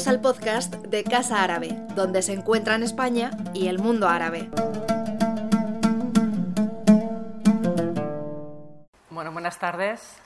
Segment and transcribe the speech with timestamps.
[0.00, 4.48] Bienvenidos al podcast de Casa Árabe, donde se encuentran España y el mundo árabe.
[9.10, 10.16] Bueno, buenas tardes.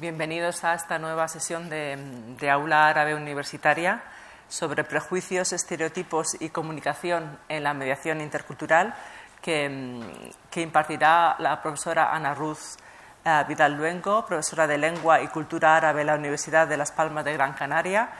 [0.00, 4.02] Bienvenidos a esta nueva sesión de, Aula Árabe Universitaria
[4.48, 8.94] sobre prejuicios, estereotipos y comunicación en la mediación intercultural
[9.40, 12.80] que, que impartirá la profesora Ana Ruth
[13.24, 17.24] eh, Vidal Luengo, profesora de Lengua y Cultura Árabe en la Universidad de Las Palmas
[17.24, 18.10] de Gran Canaria.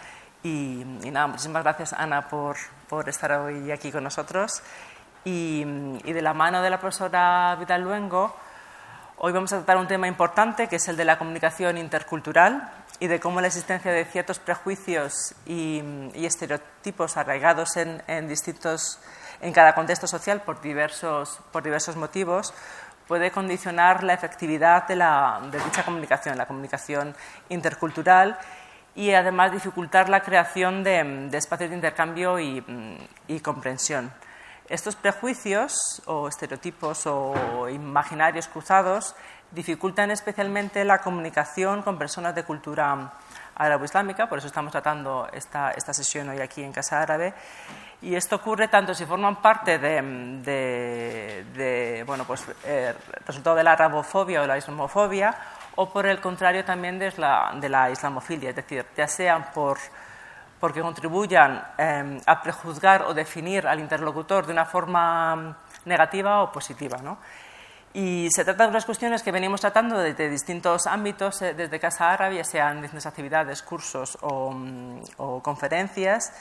[0.49, 2.57] Y, nada, muchísimas gracias, Ana, por,
[2.89, 4.63] por, estar hoy aquí con nosotros.
[5.25, 5.63] Y,
[6.05, 8.35] y, de la mano de la profesora Vidal Luengo,
[9.19, 13.09] hoy vamos a tratar un tema importante que es el de la comunicación intercultural y
[13.09, 15.83] de cómo la existencia de ciertos prejuicios y,
[16.15, 19.01] y estereotipos arraigados en, en, distintos,
[19.43, 22.55] en cada contexto social por diversos, por diversos motivos
[23.09, 27.17] puede condicionar la efectividad de, la, de dicha comunicación, la comunicación
[27.49, 28.39] intercultural
[28.99, 32.65] y además dificultar la creación de, espacios de intercambio y,
[33.29, 34.11] y, comprensión.
[34.69, 39.15] Estos prejuicios o estereotipos o imaginarios cruzados
[39.53, 43.13] dificultan especialmente la comunicación con personas de cultura
[43.55, 47.35] árabe-islámica, por eso estamos tratando esta, esta sesión hoy aquí en Casa Árabe,
[48.01, 50.45] y esto ocurre tanto si forman parte de,
[52.07, 52.95] bueno, pues, eh,
[53.27, 55.35] resultado de la arabofobia o la islamofobia,
[55.75, 59.79] o por el contrario también de la, islamofilia, es decir, ya sean por,
[60.61, 66.99] porque contribuyan em, a prejuzgar o definir al interlocutor de una forma negativa o positiva.
[66.99, 67.19] ¿no?
[67.95, 72.13] Y se trata de unas cuestiones que venimos tratando desde distintos ámbitos, eh, desde Casa
[72.13, 74.55] Árabe, ya sean distintas actividades, cursos o,
[75.17, 76.33] o conferencias,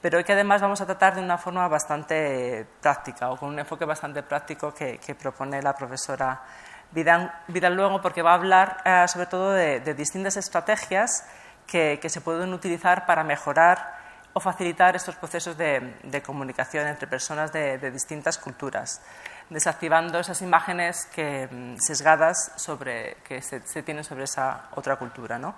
[0.00, 3.84] pero que además vamos a tratar de una forma bastante práctica o con un enfoque
[3.84, 6.40] bastante práctico que, propone la profesora
[6.90, 7.30] Vidal,
[7.74, 11.24] luego, porque va a hablar eh, sobre todo de, distintas estrategias
[11.66, 13.98] que, se pueden utilizar para mejorar
[14.32, 19.02] o facilitar estos procesos de, comunicación entre personas de, distintas culturas,
[19.50, 25.38] desactivando esas imágenes mm, sesgadas sobre, que se, se tienen sobre esa otra cultura.
[25.38, 25.54] ¿no?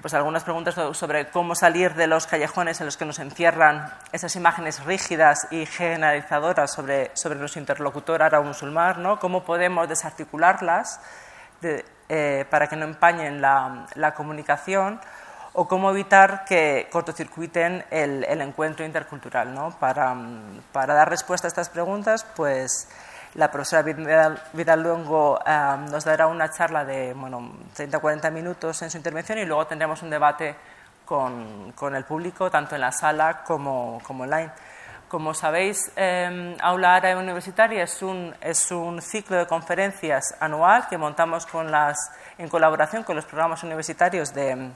[0.00, 4.34] Pues algunas preguntas sobre cómo salir de los callejones en los que nos encierran esas
[4.36, 9.18] imágenes rígidas y generalizadoras sobre, sobre nuestro interlocutor árabe musulmán, ¿no?
[9.18, 11.00] cómo podemos desarticularlas
[12.08, 15.00] eh, para que no empañen la, comunicación
[15.54, 19.54] o cómo evitar que cortocircuiten el, encuentro intercultural.
[19.54, 19.70] ¿no?
[19.78, 20.14] Para,
[20.72, 22.88] para, dar respuesta a estas preguntas, pues
[23.34, 28.96] la profesora Vidal, Luengo eh, nos dará una charla de bueno, 30-40 minutos en su
[28.96, 30.54] intervención y luego tendremos un debate
[31.04, 34.50] con, con el público, tanto en la sala como, como online.
[35.08, 40.96] Como sabéis, eh, Aula Árabe Universitaria es un, es un ciclo de conferencias anual que
[40.96, 41.96] montamos con las,
[42.38, 44.72] en colaboración con los programas universitarios de,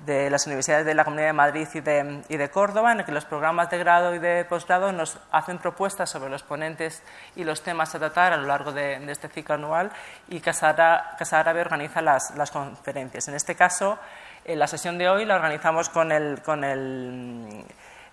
[0.00, 3.06] de las universidades de la Comunidad de Madrid y de, y de, Córdoba, en el
[3.06, 7.02] que los programas de grado y de posgrado nos hacen propuestas sobre los ponentes
[7.36, 9.90] y los temas a tratar a lo largo de, este ciclo anual
[10.28, 10.74] y Casa
[11.32, 13.28] Árabe organiza las, las, conferencias.
[13.28, 13.98] En este caso,
[14.44, 17.64] en la sesión de hoy la organizamos con el, con el,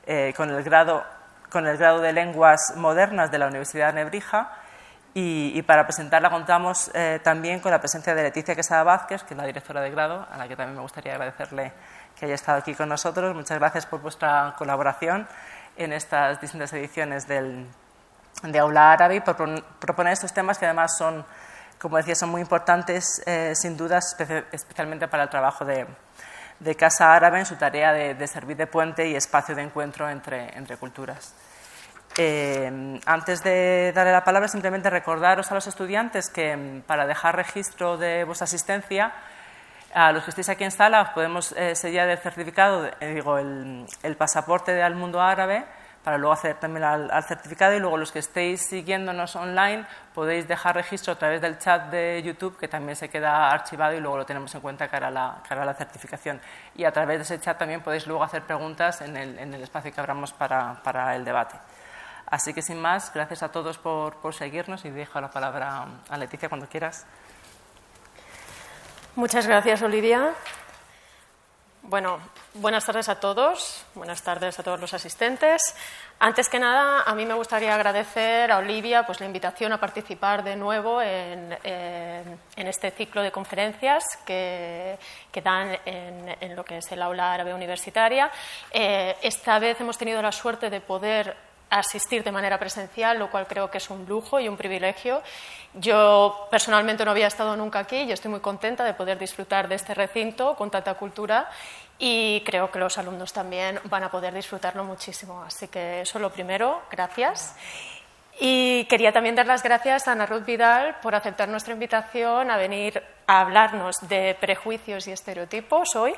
[0.06, 1.04] eh, con el, grado,
[1.50, 4.61] con el grado de Lenguas Modernas de la Universidad de Nebrija
[5.14, 9.38] y, para presentarla contamos eh, también con la presencia de Leticia Quesada Vázquez, que es
[9.38, 11.74] la directora de grado, a la que también me gustaría agradecerle
[12.18, 13.36] que haya estado aquí con nosotros.
[13.36, 15.28] Muchas gracias por vuestra colaboración
[15.76, 17.68] en estas distintas ediciones del,
[18.44, 19.36] de Aula Árabe y por
[19.80, 21.26] proponer estos temas que además son,
[21.78, 24.00] como decía, son muy importantes, eh, sin duda,
[24.52, 25.88] especialmente para el trabajo de,
[26.78, 31.34] Casa Árabe en su tarea de, servir de puente y espacio de encuentro entre culturas.
[32.18, 37.36] Eh, antes de darle la palabra, simplemente recordaros a los estudiantes que mm, para dejar
[37.36, 39.14] registro de vuestra asistencia,
[39.94, 43.38] a los que estéis aquí en sala, os podemos eh, sellar el certificado, eh, digo,
[43.38, 45.66] el, pasaporte al mundo árabe,
[46.04, 49.86] para luego hacer también al, certificado y luego los que estéis siguiéndonos online
[50.16, 54.00] podéis dejar registro a través del chat de YouTube que también se queda archivado y
[54.00, 56.42] luego lo tenemos en cuenta cara a la, cara a la certificación.
[56.76, 59.62] Y a través de ese chat también podéis luego hacer preguntas en el, en el
[59.62, 61.56] espacio que abramos para, para el debate.
[62.32, 66.18] Así que sin más, gracias a todos por, por seguirnos y dejo la palabra a
[66.18, 67.06] Leticia cuando quieras.
[69.16, 70.34] Muchas gracias, Olivia.
[71.84, 72.20] Bueno,
[72.54, 75.62] buenas tardes a todos, buenas tardes a todos los asistentes.
[76.20, 80.44] Antes que nada, a mí me gustaría agradecer a Olivia pues, la invitación a participar
[80.44, 84.98] de nuevo en, en, este ciclo de conferencias que,
[85.32, 88.32] que dan en, lo que es el aula árabe universitaria.
[88.72, 93.48] Eh, esta vez hemos tenido la suerte de poder asistir de manera presencial, lo cual
[93.48, 95.22] creo que es un lujo y un privilegio.
[95.74, 99.76] Yo personalmente no había estado nunca aquí y estoy muy contenta de poder disfrutar de
[99.76, 101.50] este recinto con tanta cultura
[101.98, 105.44] y creo que los alumnos también van a poder disfrutarlo muchísimo.
[105.44, 107.56] Así que eso lo primero, gracias.
[108.40, 112.58] Y quería también dar las gracias a Ana Ruth Vidal por aceptar nuestra invitación a
[112.58, 116.16] venir a hablarnos de prejuicios y estereotipos hoy.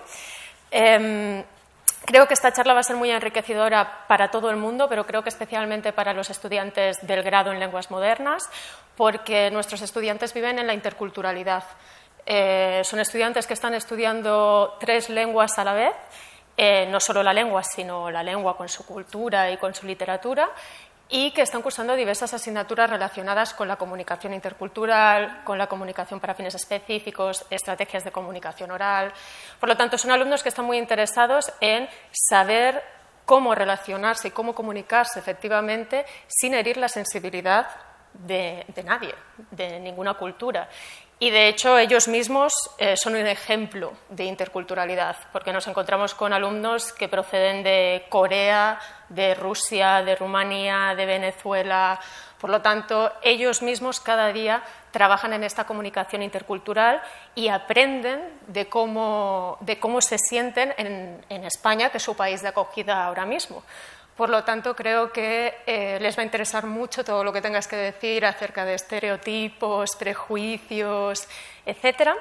[0.71, 1.43] Em,
[2.05, 5.23] creo que esta charla va a ser muy enriquecedora para todo el mundo, pero creo
[5.23, 8.49] que especialmente para los estudiantes del grado en lenguas modernas,
[8.95, 11.63] porque nuestros estudiantes viven en la interculturalidad.
[12.25, 15.93] Eh, son estudiantes que están estudiando tres lenguas a la vez,
[16.55, 20.49] eh, no solo la lengua, sino la lengua con su cultura y con su literatura,
[21.15, 26.33] y que están cursando diversas asignaturas relacionadas con la comunicación intercultural, con la comunicación para
[26.33, 29.13] fines específicos, estrategias de comunicación oral.
[29.59, 32.81] Por lo tanto, son alumnos que están muy interesados en saber
[33.25, 37.67] cómo relacionarse y cómo comunicarse efectivamente sin herir la sensibilidad
[38.13, 39.13] de, de nadie,
[39.51, 40.67] de ninguna cultura.
[41.19, 46.33] Y de hecho ellos mismos eh, son un ejemplo de interculturalidad, porque nos encontramos con
[46.33, 48.79] alumnos que proceden de Corea,
[49.09, 51.99] de Rusia, de Rumanía, de Venezuela.
[52.39, 57.01] Por lo tanto, ellos mismos cada día trabajan en esta comunicación intercultural
[57.35, 62.41] y aprenden de cómo, de cómo se sienten en, en España, que es su país
[62.41, 63.63] de acogida ahora mismo.
[64.15, 67.67] Por lo tanto, creo que eh, les va a interesar mucho todo lo que tengas
[67.67, 71.27] que decir acerca de estereotipos, prejuicios,
[71.65, 72.15] etcétera.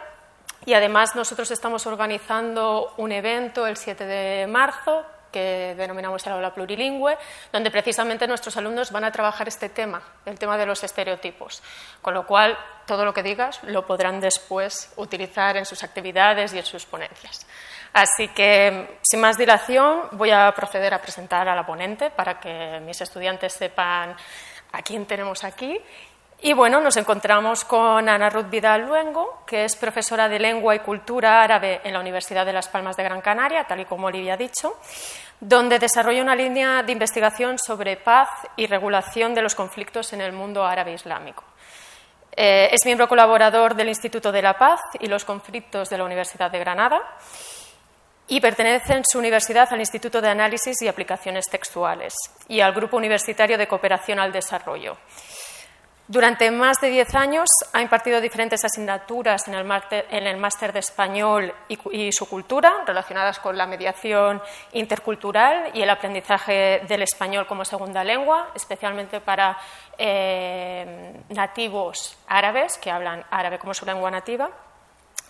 [0.64, 6.54] Y además nosotros estamos organizando un evento el 7 de marzo que denominamos el aula
[6.54, 7.16] plurilingüe,
[7.52, 11.62] donde precisamente nuestros alumnos van a trabajar este tema, el tema de los estereotipos.
[12.00, 12.56] Con lo cual,
[12.86, 17.46] todo lo que digas lo podrán después utilizar en sus actividades y en sus ponencias.
[17.92, 22.80] Así que, sin más dilación, voy a proceder a presentar a la ponente para que
[22.84, 24.16] mis estudiantes sepan
[24.72, 25.78] a quién tenemos aquí.
[26.44, 30.80] Y bueno, nos encontramos con Ana Ruth Vidal Luengo, que es profesora de Lengua y
[30.80, 34.34] Cultura Árabe en la Universidad de Las Palmas de Gran Canaria, tal y como Olivia
[34.34, 34.76] ha dicho,
[35.38, 40.32] donde desarrolla una línea de investigación sobre paz y regulación de los conflictos en el
[40.32, 41.44] mundo árabe islámico.
[42.34, 46.50] Eh, es miembro colaborador del Instituto de la Paz y los Conflictos de la Universidad
[46.50, 47.00] de Granada
[48.26, 52.14] y pertenece en su universidad al Instituto de Análisis y Aplicaciones Textuales
[52.48, 54.96] y al Grupo Universitario de Cooperación al Desarrollo.
[56.12, 59.54] Durante más de diez años ha impartido diferentes asignaturas en
[60.26, 64.42] el máster de español y, su cultura relacionadas con la mediación
[64.72, 69.56] intercultural y el aprendizaje del español como segunda lengua, especialmente para
[69.96, 74.50] eh, nativos árabes que hablan árabe como su lengua nativa.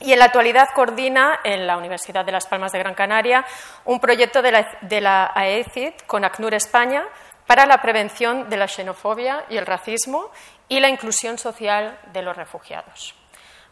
[0.00, 3.44] Y en la actualidad coordina en la Universidad de Las Palmas de Gran Canaria
[3.84, 7.04] un proyecto de la, AECID con ACNUR España
[7.46, 10.30] para la prevención de la xenofobia y el racismo
[10.68, 13.14] y la inclusión social de los refugiados.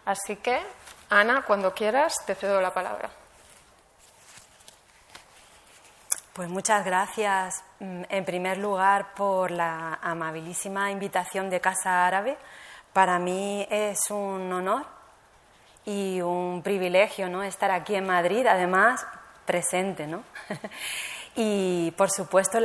[0.04, 0.60] Así que,
[1.08, 3.10] Ana, cuando quieras, te cedo la palabra.
[6.32, 12.38] Pues muchas gracias, mm, en primer lugar, por la amabilísima invitación de Casa Árabe.
[12.92, 14.87] Para mí es un honor
[15.84, 17.42] y un privilegio ¿no?
[17.42, 19.06] estar aquí en Madrid, además
[19.44, 20.06] presente.
[20.06, 20.22] ¿no?
[21.37, 22.58] y por supuesto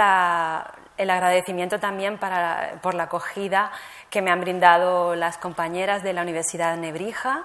[0.97, 3.71] el agradecimiento también para, por la acogida
[4.09, 7.43] que me han brindado las compañeras de la Universidad Nebrija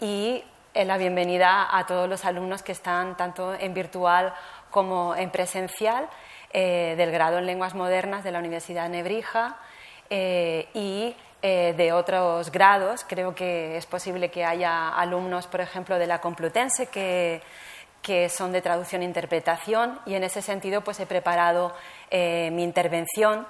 [0.00, 4.32] y eh, la bienvenida a todos los alumnos que están tanto en virtual
[4.70, 6.08] como en presencial
[6.52, 9.56] eh, del grado en lenguas modernas de la Universidad de Nebrija
[10.10, 13.04] eh, y de otros grados.
[13.06, 17.42] Creo que es posible que haya alumnos, por ejemplo, de la Complutense que,
[18.02, 21.74] que son de traducción e interpretación y en ese sentido pues he preparado
[22.10, 23.46] eh, mi intervención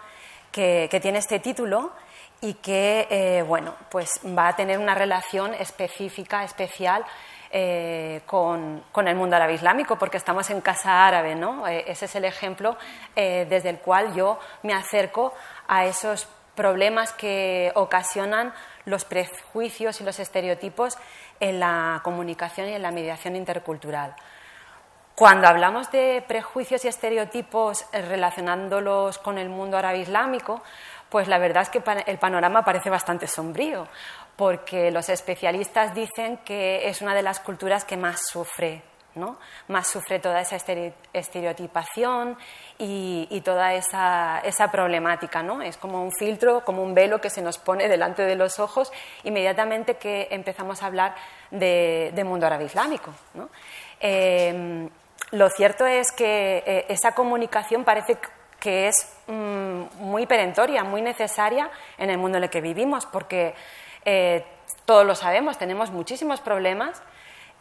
[0.52, 1.92] que, tiene este título
[2.40, 7.04] y que eh, bueno pues va a tener una relación específica, especial
[8.26, 11.66] con, con, el mundo árabe islámico, porque estamos en casa árabe, ¿no?
[11.66, 12.76] ese es el ejemplo
[13.16, 15.32] desde el cual yo me acerco
[15.66, 18.52] a esos problemas que ocasionan
[18.84, 20.98] los prejuicios y los estereotipos
[21.40, 24.14] en la comunicación y en la mediación intercultural.
[25.18, 30.62] Cuando hablamos de prejuicios y estereotipos eh, relacionándolos con el mundo árabe islámico,
[31.08, 33.88] pues la verdad es que el panorama parece bastante sombrío,
[34.36, 38.84] porque los especialistas dicen que es una de las culturas que más sufre
[39.68, 40.56] más sufre toda esa
[41.12, 42.36] estereotipación
[42.78, 45.62] y, toda esa, problemática, ¿no?
[45.62, 48.92] Es como un filtro, como un velo que se nos pone delante de los ojos
[49.24, 51.14] inmediatamente que empezamos a hablar
[51.50, 53.12] de, mundo árabe islámico,
[54.00, 54.88] em,
[55.30, 58.18] lo cierto es que eh, esa comunicación parece
[58.60, 63.54] que es mm, muy perentoria, muy necesaria en el mundo en el que vivimos, porque
[64.04, 64.44] eh,
[64.84, 67.02] todos lo sabemos, tenemos muchísimos problemas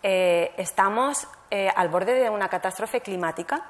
[0.04, 1.28] estamos
[1.76, 3.66] al borde de una catástrofe climática.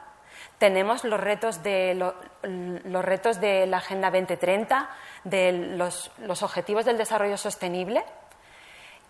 [0.57, 4.89] Tenemos los retos de, los retos de la Agenda 2030,
[5.23, 8.03] de los, los objetivos del desarrollo sostenible,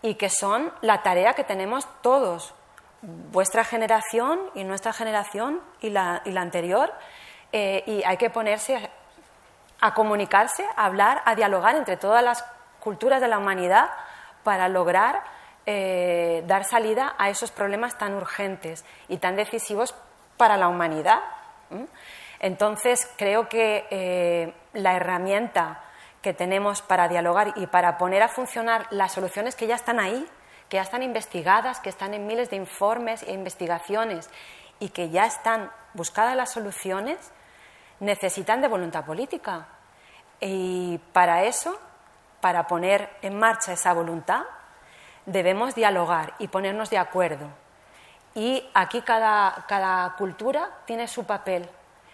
[0.01, 2.53] y que son la tarea que tenemos todos,
[3.01, 6.93] vuestra generación y nuestra generación y la, anterior,
[7.51, 8.89] eh, y hay que ponerse
[9.79, 12.43] a, comunicarse, a hablar, a dialogar entre todas las
[12.79, 13.89] culturas de la humanidad
[14.43, 15.21] para lograr
[15.65, 19.93] eh, dar salida a esos problemas tan urgentes y tan decisivos
[20.37, 21.19] para la humanidad.
[22.39, 25.83] Entonces, creo que eh, la herramienta
[26.21, 30.27] que tenemos para dialogar y para poner a funcionar las soluciones que ya están ahí,
[30.69, 34.29] que ya están investigadas, que están en miles de informes e investigaciones
[34.79, 37.17] y que ya están buscadas las soluciones,
[37.99, 39.67] necesitan de voluntad política.
[40.39, 41.79] Y para eso,
[42.41, 44.43] para poner en marcha esa voluntad,
[45.25, 47.47] debemos dialogar y ponernos de acuerdo.
[48.35, 51.67] Y aquí cada, cada cultura tiene su papel.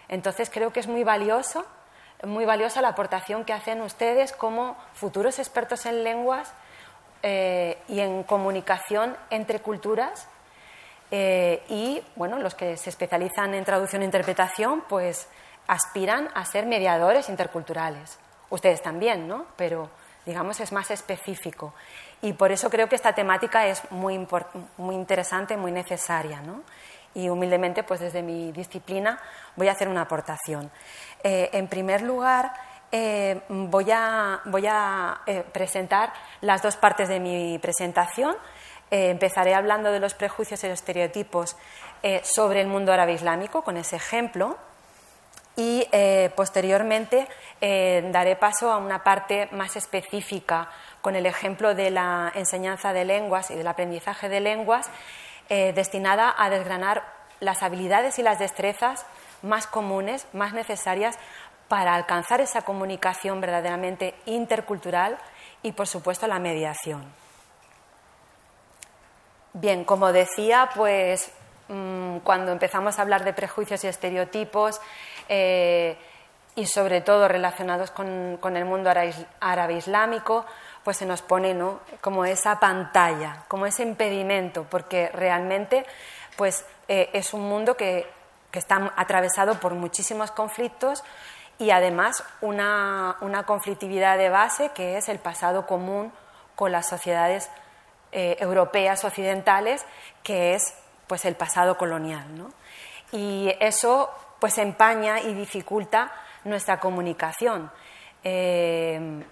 [0.08, 1.66] Entonces creo que es muy valioso
[2.26, 6.52] muy valiosa la aportación que hacen ustedes como futuros expertos en lenguas
[7.26, 10.28] eh, y en comunicación entre culturas.
[11.10, 15.26] Eh, y bueno, los que se especializan en traducción e interpretación, pues
[15.66, 18.18] aspiran a ser mediadores interculturales.
[18.50, 19.46] Ustedes también, ¿no?
[19.56, 19.88] Pero
[20.26, 21.72] digamos es más específico.
[22.20, 24.28] Y por eso creo que esta temática es muy,
[24.76, 26.60] muy interesante, muy necesaria, ¿no?
[27.14, 29.18] Y humildemente, pues desde mi disciplina
[29.56, 30.70] voy a hacer una aportación.
[31.22, 32.52] Eh, en primer lugar,
[32.96, 38.36] eh, voy a, eh, presentar las dos partes de mi presentación.
[38.88, 41.56] empezaré hablando de los prejuicios y los estereotipos
[42.22, 44.56] sobre el mundo árabe islámico, con ese ejemplo,
[45.56, 45.88] y
[46.36, 47.26] posteriormente
[47.60, 50.68] daré paso a una parte más específica
[51.00, 54.88] con el ejemplo de la enseñanza de lenguas y del aprendizaje de lenguas,
[55.48, 57.02] destinada a desgranar
[57.40, 59.06] las habilidades y las destrezas
[59.44, 61.18] más comunes, más necesarias
[61.68, 65.18] para alcanzar esa comunicación verdaderamente intercultural
[65.62, 67.04] y, por supuesto, la mediación.
[69.52, 71.30] Bien, como decía, pues
[71.68, 74.80] mm, cuando empezamos a hablar de prejuicios y estereotipos,
[75.28, 75.96] eh,
[76.56, 78.90] y sobre todo relacionados con, el mundo
[79.40, 80.46] árabe islámico,
[80.84, 81.80] pues se nos pone ¿no?
[82.00, 85.84] como esa pantalla, como ese impedimento, porque realmente
[86.36, 88.06] pues, eh, es un mundo que
[88.54, 91.02] que está atravesado por muchísimos conflictos
[91.64, 93.16] y además una,
[93.46, 96.12] conflictividad de base que es el pasado común
[96.54, 97.50] con las sociedades
[98.12, 99.86] eh, europeas occidentales,
[100.22, 100.74] que es
[101.06, 102.26] pues el pasado colonial.
[103.12, 106.12] Y eso pues empaña y dificulta
[106.44, 107.70] nuestra comunicación.
[108.22, 109.24] Eh,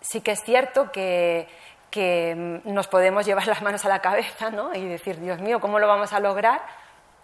[0.00, 1.48] sí que es cierto que,
[1.90, 4.72] que, nos podemos llevar las manos a la cabeza ¿no?
[4.72, 6.62] y decir, Dios mío, ¿cómo lo vamos a lograr?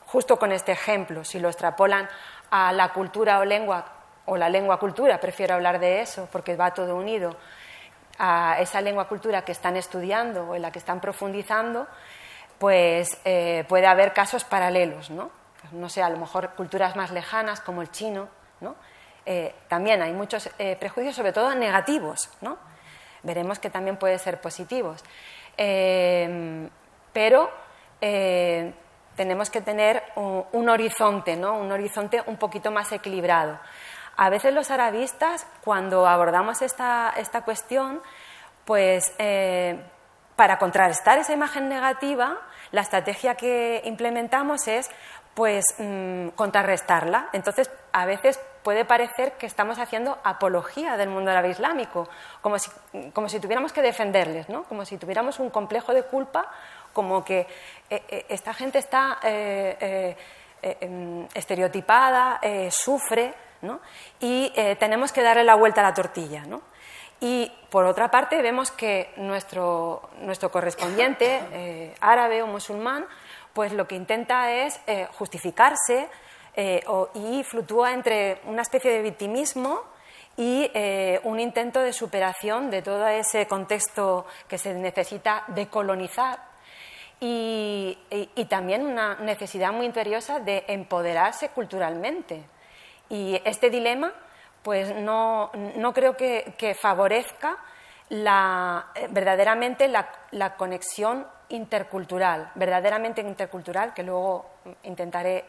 [0.06, 2.08] justo con este ejemplo, si lo extrapolan
[2.54, 3.84] a la cultura o lengua,
[4.26, 7.36] o la lengua cultura, prefiero hablar de eso porque va todo unido,
[8.16, 11.88] a esa lengua cultura que están estudiando o en la que están profundizando,
[12.60, 15.32] pues eh, puede haber casos paralelos, ¿no?
[15.72, 18.28] No sé, a lo mejor culturas más lejanas como el chino,
[18.60, 18.76] ¿no?
[19.26, 22.56] Eh, también hay muchos eh, prejuicios, sobre todo negativos, ¿no?
[23.24, 25.02] Veremos que también pueden ser positivos.
[27.12, 27.50] pero
[29.16, 31.54] tenemos que tener un, horizonte, ¿no?
[31.58, 33.58] un horizonte un poquito más equilibrado.
[34.16, 38.00] A veces los arabistas, cuando abordamos esta, esta cuestión,
[38.64, 39.78] pues eh,
[40.36, 42.38] para contrarrestar esa imagen negativa,
[42.70, 44.90] la estrategia que implementamos es
[45.34, 47.28] pues mm, contrarrestarla.
[47.32, 52.08] Entonces, a veces puede parecer que estamos haciendo apología del mundo árabe islámico,
[52.40, 52.70] como si,
[53.12, 54.64] como si tuviéramos que defenderles, ¿no?
[54.64, 56.48] como si tuviéramos un complejo de culpa
[56.94, 57.46] como que
[57.90, 60.16] eh, eh, esta gente está eh,
[60.62, 63.80] em, estereotipada, sufre, ¿no?
[64.20, 66.44] y tenemos que darle la vuelta a la tortilla.
[66.46, 66.62] ¿no?
[67.20, 73.06] Y por otra parte vemos que nuestro, nuestro correspondiente árabe o musulmán
[73.52, 74.80] pues lo que intenta es
[75.18, 76.08] justificarse
[76.56, 79.82] y fluctúa entre una especie de victimismo
[80.36, 80.70] y
[81.24, 86.53] un intento de superación de todo ese contexto que se necesita decolonizar
[87.26, 92.42] y, también una necesidad muy imperiosa de empoderarse culturalmente.
[93.08, 94.12] Y este dilema,
[94.62, 95.50] pues no,
[95.94, 97.56] creo que, favorezca
[98.10, 104.50] la, verdaderamente la, conexión intercultural, verdaderamente intercultural, que luego
[104.82, 105.46] intentaré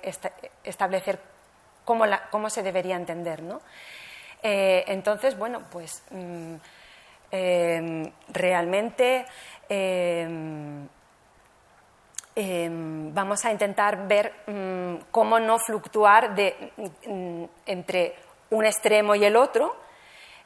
[0.63, 1.19] establecer
[1.83, 3.43] cómo, cómo, se debería entender.
[3.43, 3.59] ¿no?
[4.41, 6.55] Eh, entonces, bueno, pues mm,
[7.31, 9.25] eh, realmente
[9.67, 10.87] eh,
[12.35, 18.15] em, vamos a intentar ver mm, cómo no fluctuar mm, entre
[18.49, 19.75] un extremo y el otro,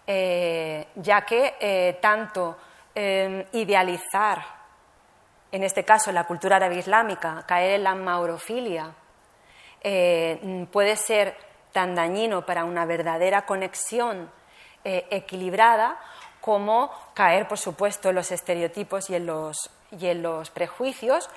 [0.06, 2.58] eh, ya que eh, tanto
[2.96, 4.44] em, idealizar,
[5.52, 8.94] en este caso la cultura árabe islámica, caer en la maurofilia,
[9.82, 11.36] eh, puede ser
[11.72, 14.32] tan dañino para una verdadera conexión
[14.84, 16.00] equilibrada
[16.42, 21.30] como caer, por supuesto, en los estereotipos y en los, y en los prejuicios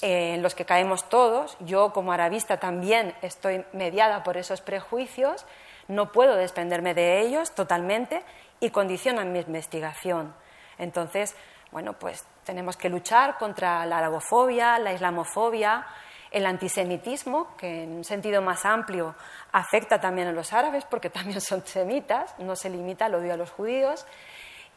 [0.00, 1.56] en los que caemos todos.
[1.60, 5.46] Yo, como arabista, también estoy mediada por esos prejuicios,
[5.88, 8.22] no puedo desprenderme de ellos totalmente
[8.60, 10.34] y condicionan mi investigación.
[10.78, 11.34] Entonces,
[11.70, 15.86] bueno, pues tenemos que luchar contra la arabofobia, la islamofobia,
[16.30, 19.14] el antisemitismo, que en un sentido más amplio
[19.52, 23.36] afecta también a los árabes, porque también son semitas, no se limita al odio a
[23.36, 24.06] los judíos,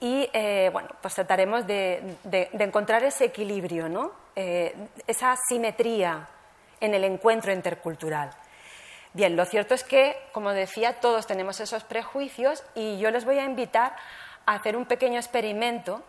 [0.01, 2.17] y eh, bueno, pues trataremos de,
[2.53, 4.12] encontrar ese equilibrio, ¿no?
[4.36, 6.27] Eh, esa simetría
[6.79, 8.31] en el encuentro intercultural.
[9.13, 13.38] Bien, lo cierto es que, como decía, todos tenemos esos prejuicios y yo les voy
[13.38, 13.96] a invitar
[14.48, 16.01] a hacer un pequeño experimento.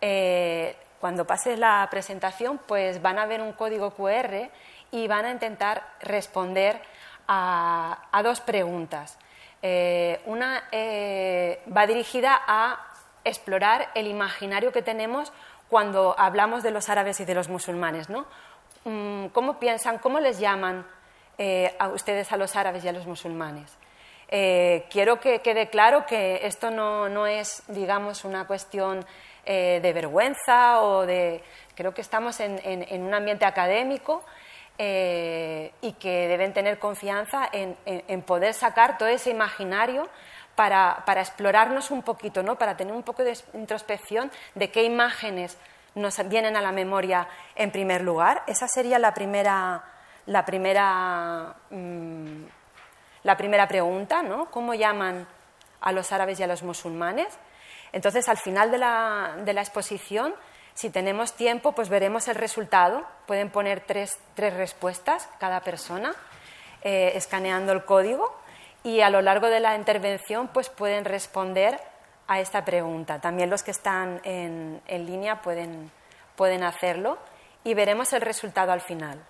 [0.00, 4.48] Eh, cuando pase la presentación, pues van a ver un código QR
[4.92, 6.80] y van a intentar responder
[7.26, 9.18] a, dos preguntas.
[10.26, 10.62] una
[11.76, 12.89] va dirigida a
[13.24, 15.32] explorar el imaginario que tenemos
[15.68, 18.26] cuando hablamos de los árabes y de los musulmanes, ¿no?
[18.84, 20.86] Mm, ¿Cómo piensan, cómo les llaman
[21.38, 23.76] eh, a ustedes a los árabes y a los musulmanes?
[24.28, 29.04] Eh, quiero que quede claro que esto no, es, digamos, una cuestión
[29.44, 31.42] eh, de vergüenza o de...
[31.74, 34.22] Creo que estamos en, un ambiente académico
[34.76, 40.08] y que deben tener confianza en poder sacar todo ese imaginario
[40.60, 42.56] para, explorarnos un poquito, ¿no?
[42.56, 45.56] para tener un poco de introspección de qué imágenes
[45.94, 48.42] nos vienen a la memoria en primer lugar.
[48.46, 49.82] Esa sería la primera,
[50.26, 52.42] la primera, mm,
[53.22, 54.50] la primera pregunta, ¿no?
[54.50, 55.26] ¿Cómo llaman
[55.80, 57.28] a los árabes y a los musulmanes?
[57.92, 60.34] Entonces, al final de la, exposición,
[60.74, 63.06] si tenemos tiempo, pues veremos el resultado.
[63.26, 66.14] Pueden poner tres, tres respuestas cada persona,
[66.82, 68.39] eh, escaneando el código
[68.82, 71.80] y a lo largo de la intervención pues pueden responder
[72.26, 73.20] a esta pregunta.
[73.20, 75.90] También los que están en, línea pueden,
[76.36, 77.18] pueden hacerlo
[77.64, 79.20] y veremos el resultado al final.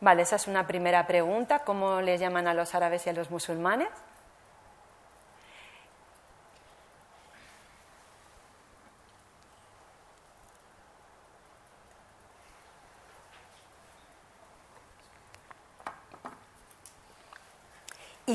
[0.00, 1.60] Vale, esa es una primera pregunta.
[1.60, 3.88] ¿Cómo les llaman a los árabes y a los musulmanes?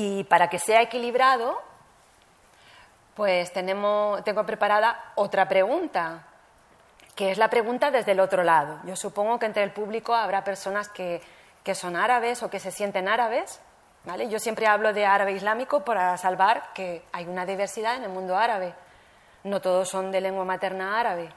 [0.00, 1.60] Y para que sea equilibrado,
[3.16, 6.24] pues tenemos, tengo preparada otra pregunta,
[7.16, 8.78] que es la pregunta desde el otro lado.
[8.84, 11.20] Yo supongo que entre el público habrá personas que,
[11.74, 13.60] son árabes o que se sienten árabes.
[14.04, 14.28] ¿vale?
[14.28, 18.36] Yo siempre hablo de árabe islámico para salvar que hay una diversidad en el mundo
[18.36, 18.74] árabe.
[19.42, 21.28] No todos son de lengua materna árabe,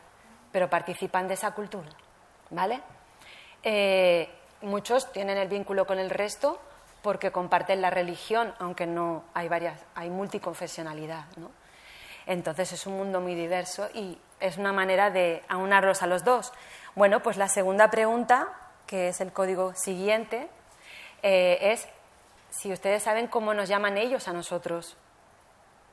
[0.52, 1.90] pero participan de esa cultura.
[2.52, 2.80] ¿vale?
[3.64, 4.30] Eh,
[4.62, 6.62] muchos tienen el vínculo con el resto
[7.02, 11.26] porque comparten la religión, aunque no hay varias, hay multiconfesionalidad.
[11.38, 11.52] ¿no?
[12.26, 16.54] Entonces es un mundo muy diverso y es una manera de aunarlos a los dos.
[16.96, 18.50] Bueno, pues la segunda pregunta,
[18.86, 20.50] que es el código siguiente,
[21.24, 21.88] eh, es
[22.50, 24.98] si ustedes saben cómo nos llaman ellos a nosotros,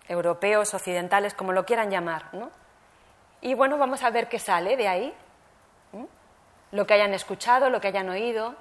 [0.09, 2.35] europeos, occidentales, como lo quieran llamar.
[2.35, 2.51] ¿no?
[3.41, 5.15] Y bueno, vamos a ver qué sale de ahí.
[6.71, 8.55] Lo que hayan escuchado, lo que hayan oído,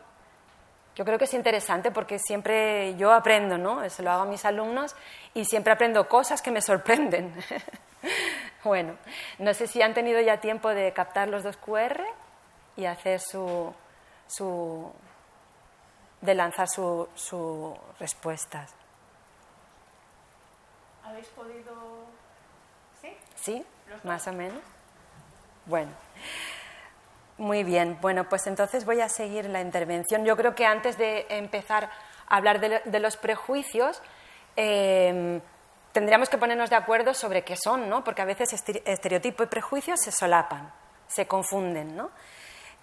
[0.98, 3.88] yo creo que es interesante porque siempre yo aprendo, ¿no?
[3.88, 4.96] Se lo hago a mis alumnos
[5.36, 7.36] y siempre aprendo cosas que me sorprenden.
[8.64, 8.98] bueno,
[9.38, 12.02] no sé si han tenido ya tiempo de captar los dos QR
[12.76, 13.72] y hacer su,
[14.26, 14.92] su
[16.22, 18.74] de lanzar sus su respuestas.
[21.04, 22.06] ¿Habéis podido?
[23.00, 23.16] ¿Sí?
[23.36, 23.66] Sí,
[24.04, 24.64] más o menos.
[25.68, 25.92] Bueno.
[27.38, 30.26] Muy bien, bueno, pues entonces voy a seguir la intervención.
[30.26, 31.90] Yo creo que antes de empezar
[32.28, 34.02] a hablar de, los prejuicios,
[34.56, 35.40] em,
[35.92, 38.04] tendríamos que ponernos de acuerdo sobre qué son, ¿no?
[38.04, 38.52] Porque a veces
[38.86, 40.72] estereotipo y prejuicios se solapan,
[41.08, 42.10] se confunden, ¿no?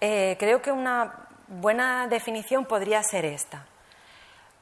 [0.00, 3.66] Eh, creo que una buena definición podría ser esta.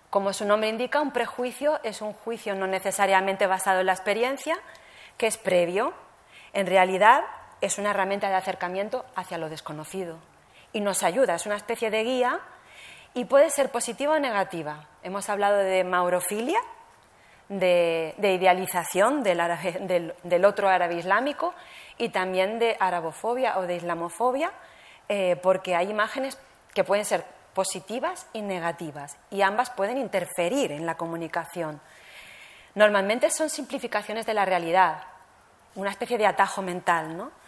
[0.08, 4.58] Como su nombre indica, un prejuicio es un juicio no necesariamente basado en la experiencia,
[5.18, 5.92] que es previo.
[6.52, 7.24] En realidad,
[7.62, 10.18] es una herramienta de acercamiento hacia lo desconocido
[10.72, 12.40] y nos ayuda, es una especie de guía
[13.14, 14.88] y puede ser positiva o negativa.
[15.02, 16.58] Hemos hablado de maurofilia,
[17.48, 21.54] de, idealización del, otro árabe islámico
[21.98, 24.50] y también de arabofobia o de islamofobia,
[25.08, 26.38] eh, porque hay imágenes
[26.74, 31.80] que pueden ser positivas y negativas y ambas pueden interferir en la comunicación.
[32.74, 35.02] Normalmente son simplificaciones de la realidad,
[35.74, 37.41] una especie de atajo mental, ¿no?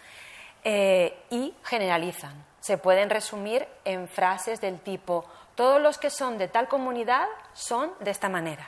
[0.66, 2.42] Eh, y generalizan.
[2.60, 7.92] Se pueden resumir en frases del tipo, todos los que son de tal comunidad son
[8.00, 8.66] de esta manera.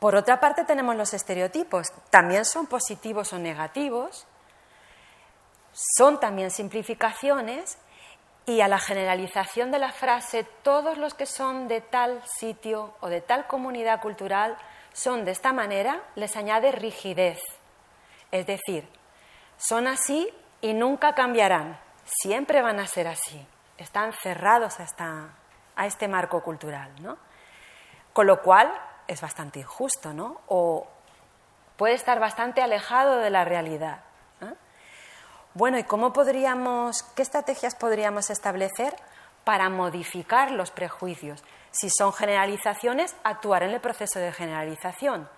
[0.00, 4.26] Por otra parte tenemos los estereotipos, también son positivos o negativos,
[5.96, 7.78] son también simplificaciones
[8.44, 13.08] y a la generalización de la frase todos los que son de tal sitio o
[13.08, 14.56] de tal comunidad cultural
[14.92, 17.38] son de esta manera les añade rigidez.
[18.32, 18.88] Es decir,
[19.58, 25.28] son así y nunca cambiarán, siempre van a ser así, están cerrados a,
[25.76, 26.90] a este marco cultural.
[27.02, 27.18] ¿no?
[28.12, 28.72] Con lo cual,
[29.08, 30.40] es bastante injusto, ¿no?
[30.48, 30.86] O
[31.76, 34.00] puede estar bastante alejado de la realidad.
[34.42, 34.52] ¿eh?
[35.54, 38.94] Bueno, ¿y cómo podríamos, qué estrategias podríamos establecer
[39.44, 41.42] para modificar los prejuicios?
[41.70, 45.28] Si son generalizaciones, actuar en el proceso de generalización.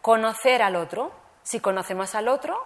[0.00, 1.12] Conocer al otro.
[1.42, 2.64] Si conocemos al otro,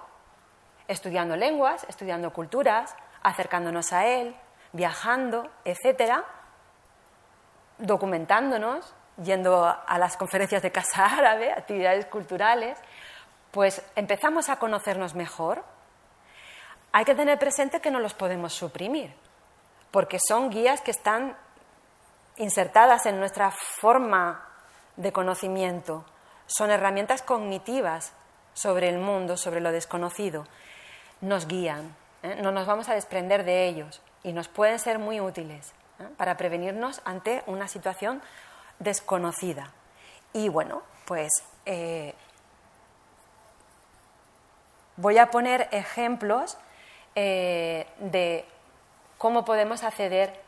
[0.88, 4.36] estudiando lenguas, estudiando culturas, acercándonos a él,
[4.72, 6.24] viajando, etcétera,
[7.78, 12.78] documentándonos, yendo a las conferencias de Casa Árabe, actividades culturales,
[13.50, 15.64] pues empezamos a conocernos mejor.
[16.92, 19.14] Hay que tener presente que no los podemos suprimir,
[19.90, 21.36] porque son guías que están
[22.36, 24.46] insertadas en nuestra forma
[24.96, 26.04] de conocimiento,
[26.46, 28.12] son herramientas cognitivas
[28.54, 30.46] sobre el mundo, sobre lo desconocido,
[31.20, 32.38] nos guían, ¿eh?
[32.42, 36.04] no nos vamos a desprender de ellos y nos pueden ser muy útiles ¿eh?
[36.16, 38.22] para prevenirnos ante una situación
[38.78, 39.72] desconocida.
[40.32, 41.32] Y bueno, pues
[41.64, 42.14] eh,
[44.96, 46.58] voy a poner ejemplos
[47.14, 48.44] de
[49.16, 50.38] cómo podemos acceder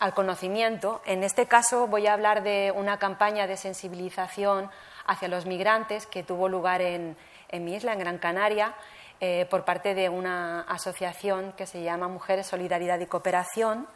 [0.00, 1.02] al conocimiento.
[1.04, 4.70] En este caso voy a hablar de una campaña de sensibilización
[5.06, 7.16] hacia los migrantes que tuvo lugar en,
[7.52, 8.74] mi isla, en Gran Canaria,
[9.20, 13.86] eh, por parte de una asociación que se llama Mujeres, Solidaridad y Cooperación,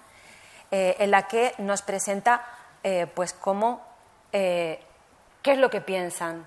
[0.71, 2.45] en la que nos presenta
[2.87, 3.81] eh, pues cómo,
[4.31, 4.79] eh,
[5.41, 6.47] qué es lo que piensan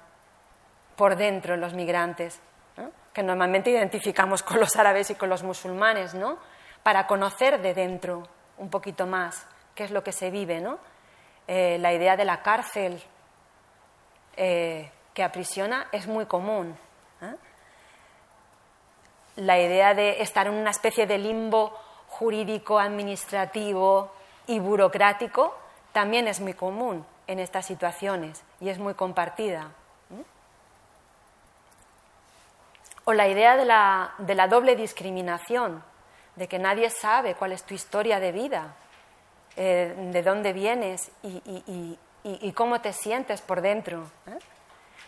[0.95, 2.39] por dentro los migrantes,
[3.11, 6.37] que normalmente identificamos con los árabes y con los musulmanes, ¿no?
[6.83, 8.21] para conocer de dentro
[8.59, 10.61] un poquito más qué es lo que se vive.
[10.61, 10.77] ¿no?
[11.47, 13.01] Eh, la idea de la cárcel
[14.35, 16.77] que aprisiona es muy común.
[19.37, 21.77] La idea de estar en una especie de limbo
[22.09, 24.11] jurídico, administrativo
[24.47, 25.55] y burocrático
[25.91, 29.71] también es muy común en estas situaciones y es muy compartida.
[33.05, 35.81] O la idea de la, doble discriminación,
[36.35, 38.75] de que nadie sabe cuál es tu historia de vida,
[39.55, 41.97] eh, de dónde vienes y,
[42.53, 44.03] cómo te sientes por dentro.
[44.27, 44.39] ¿eh?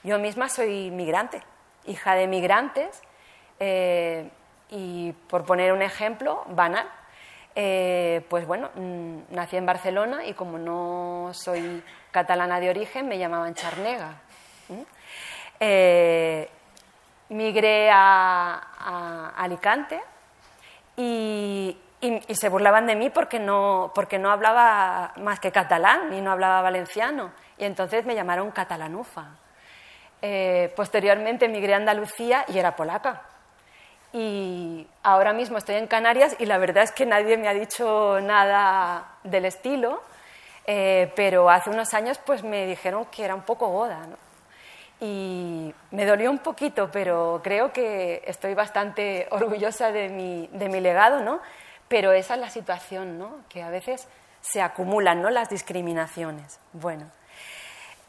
[0.04, 1.42] Yo misma soy migrante,
[1.88, 3.02] hija de migrantes,
[3.60, 4.30] eh,
[4.70, 6.88] y por poner un ejemplo banal,
[7.56, 13.18] eh, pues bueno, mm, nací en Barcelona y como no soy catalana de origen, me
[13.18, 14.14] llamaban Charnega.
[15.60, 16.50] Eh,
[17.30, 20.02] migré a, Alicante
[20.96, 21.78] y,
[22.30, 26.62] se burlaban de mí porque no, porque no hablaba más que catalán y no hablaba
[26.62, 27.32] valenciano.
[27.58, 29.26] Y entonces me llamaron catalanufa.
[30.22, 33.24] Eh, posteriormente migré a Andalucía y era polaca.
[34.12, 38.20] Y ahora mismo estoy en Canarias y la verdad es que nadie me ha dicho
[38.22, 40.02] nada del estilo,
[40.66, 44.08] eh, pero hace unos años pues me dijeron que era un poco goda.
[45.00, 50.82] Y me dolió un poquito, pero creo que estoy bastante orgullosa de mi, de mi
[50.82, 51.40] legado, ¿no?
[51.88, 53.38] Pero esa es la situación, ¿no?
[53.48, 54.08] Que a veces
[54.42, 55.30] se acumulan, ¿no?
[55.30, 56.60] Las discriminaciones.
[56.74, 57.10] Bueno,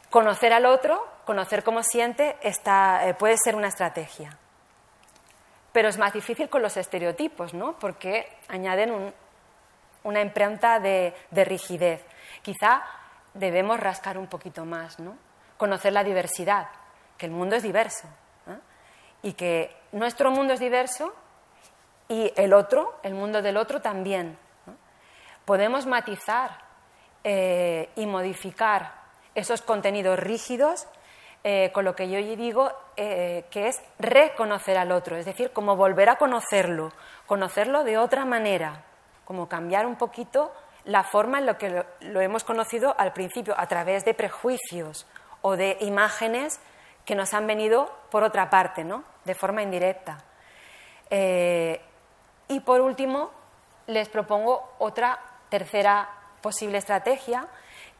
[0.09, 4.37] conocer al otro, conocer cómo siente, está, eh, puede ser una estrategia.
[5.71, 7.77] Pero es más difícil con los estereotipos, ¿no?
[7.79, 9.13] Porque añaden
[10.03, 12.03] una impronta de, rigidez.
[12.41, 12.83] Quizá
[13.33, 15.17] debemos rascar un poquito más, ¿no?
[15.57, 16.67] Conocer la diversidad,
[17.17, 18.07] que el mundo es diverso.
[19.23, 21.13] Y que nuestro mundo es diverso
[22.07, 24.37] y el otro, el mundo del otro también.
[25.45, 26.57] Podemos matizar
[27.23, 28.95] eh, y modificar
[29.35, 30.87] esos contenidos rígidos
[31.43, 35.75] eh, con lo que yo digo eh, que es reconocer al otro, es decir, como
[35.75, 36.91] volver a conocerlo,
[37.25, 38.83] conocerlo de otra manera,
[39.25, 40.51] como cambiar un poquito
[40.85, 45.07] la forma en la que lo, hemos conocido al principio, a través de prejuicios
[45.41, 46.59] o de imágenes
[47.05, 49.03] que nos han venido por otra parte, ¿no?
[49.25, 50.19] de forma indirecta.
[51.09, 51.81] Eh,
[52.49, 53.31] y por último,
[53.87, 56.07] les propongo otra tercera
[56.41, 57.47] posible estrategia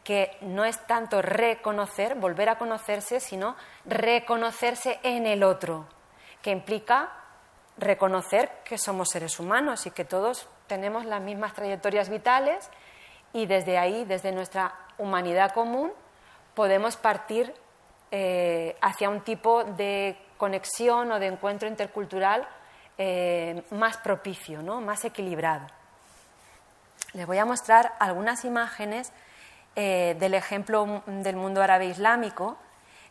[0.04, 5.86] que no es tanto reconocer, volver a conocerse, sino reconocerse en el otro,
[6.42, 7.10] que implica
[7.78, 12.68] reconocer que somos seres humanos y que todos tenemos las mismas trayectorias vitales
[13.32, 15.92] y desde ahí, desde nuestra humanidad común,
[16.54, 17.54] podemos partir
[18.10, 22.46] eh, hacia un tipo de conexión o de encuentro intercultural
[22.98, 24.80] eh, más propicio, ¿no?
[24.80, 25.66] más equilibrado.
[27.14, 29.12] Les voy a mostrar algunas imágenes
[29.76, 32.56] eh, del ejemplo del mundo árabe islámico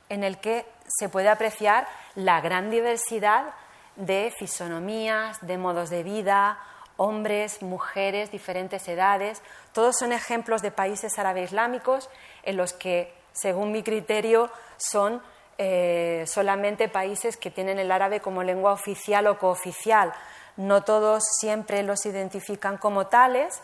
[0.09, 3.53] en el que se puede apreciar la gran diversidad
[3.95, 6.59] de fisonomías, de modos de vida,
[6.97, 9.41] hombres, mujeres, diferentes edades.
[9.73, 12.09] Todos son ejemplos de países árabe islámicos
[12.43, 15.21] en los que, según mi criterio, son
[15.57, 20.13] eh, solamente países que tienen el árabe como lengua oficial o cooficial.
[20.57, 23.61] No todos siempre los identifican como tales,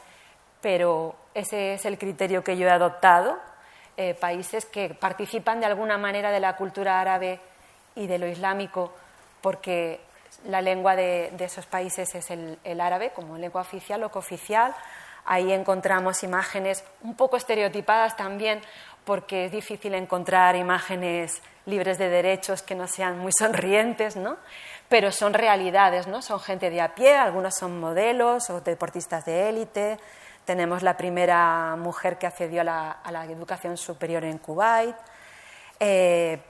[0.68, 3.38] pero ese es el criterio que yo he adoptado.
[3.96, 7.40] Eh, países que participan de alguna manera de la cultura árabe
[7.96, 8.92] y de lo islámico
[9.40, 10.02] porque
[10.46, 14.76] la lengua de, esos países es el, el, árabe como lengua oficial o cooficial.
[15.24, 18.60] Ahí encontramos imágenes un poco estereotipadas también
[19.06, 24.36] porque es difícil encontrar imágenes libres de derechos que no sean muy sonrientes, ¿no?
[24.90, 26.22] Pero son realidades, ¿no?
[26.22, 29.98] Son gente de a pie, algunos son modelos o deportistas de élite.
[30.48, 34.96] Tenemos la primera mujer que accedió a la, educación superior en Kuwait.
[35.78, 36.42] Eh,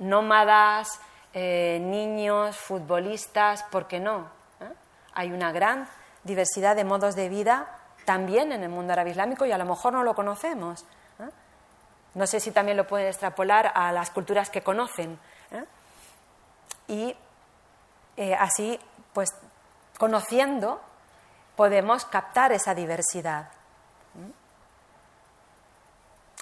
[0.00, 0.98] nómadas,
[1.32, 4.26] eh, niños, futbolistas, ¿por qué no?
[4.60, 4.72] ¿Eh?
[5.14, 5.88] Hay una gran
[6.24, 7.68] diversidad de modos de vida
[8.04, 10.84] también en el mundo árabe islámico y a lo mejor no lo conocemos.
[12.14, 15.20] No sé si también lo pueden extrapolar a las culturas que conocen.
[16.88, 17.14] Y
[18.40, 18.80] así,
[19.12, 19.28] pues,
[19.98, 20.80] conociendo,
[21.56, 23.48] podemos captar esa diversidad.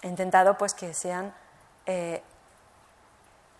[0.02, 1.32] He intentado, pues, que sean
[1.86, 2.22] eh,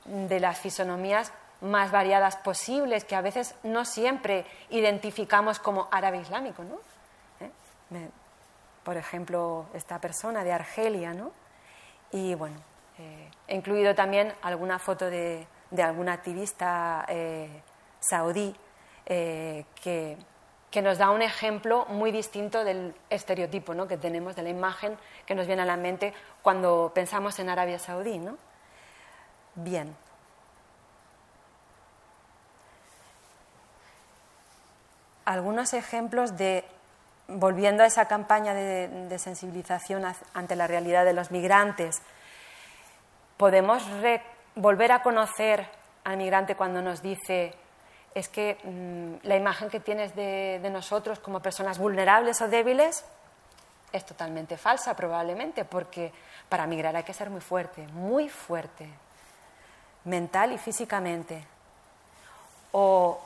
[0.05, 6.63] de las fisonomías más variadas posibles, que a veces no siempre identificamos como árabe islámico,
[6.65, 6.79] ¿no?
[8.83, 11.33] por ejemplo, esta persona de Argelia, ¿no?
[12.13, 12.57] Y bueno,
[12.99, 15.47] eh, he incluido también alguna foto de,
[15.83, 17.63] algún activista eh,
[17.99, 18.55] saudí
[19.07, 19.65] eh,
[20.75, 23.87] que, nos da un ejemplo muy distinto del estereotipo ¿no?
[23.87, 27.79] que tenemos, de la imagen que nos viene a la mente cuando pensamos en Arabia
[27.79, 28.19] Saudí.
[28.19, 28.37] ¿no?
[29.55, 29.97] Bien.
[35.25, 36.65] Algunos ejemplos de
[37.29, 40.03] volviendo a esa campaña de, sensibilización
[40.35, 42.03] ante la realidad de los migrantes,
[43.37, 43.87] podemos
[44.57, 45.69] volver a conocer
[46.03, 47.55] al migrante cuando nos dice
[48.15, 53.05] es que mm, la imagen que tienes de, nosotros como personas vulnerables o débiles
[53.93, 56.13] es totalmente falsa probablemente, porque
[56.49, 58.89] para migrar hay que ser muy fuerte, muy fuerte,
[60.05, 61.45] mental y físicamente.
[62.73, 63.21] O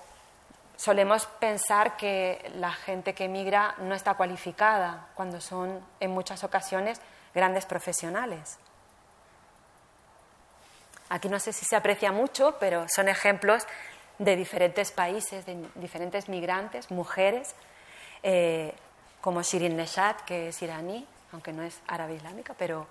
[0.77, 7.01] solemos pensar que la gente que emigra no está cualificada cuando son en muchas ocasiones
[7.35, 8.59] grandes profesionales.
[11.11, 13.67] Aquí no sé si se aprecia mucho, pero son ejemplos
[14.19, 17.55] de diferentes países, de diferentes migrantes, mujeres,
[18.23, 18.75] eh,
[19.21, 22.87] como Shirin Neshat, que es iraní, aunque no es árabe islámica, pero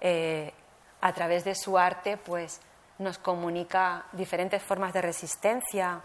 [0.00, 0.52] eh,
[1.00, 2.60] a través de su arte pues,
[2.98, 6.00] nos comunica diferentes formas de resistencia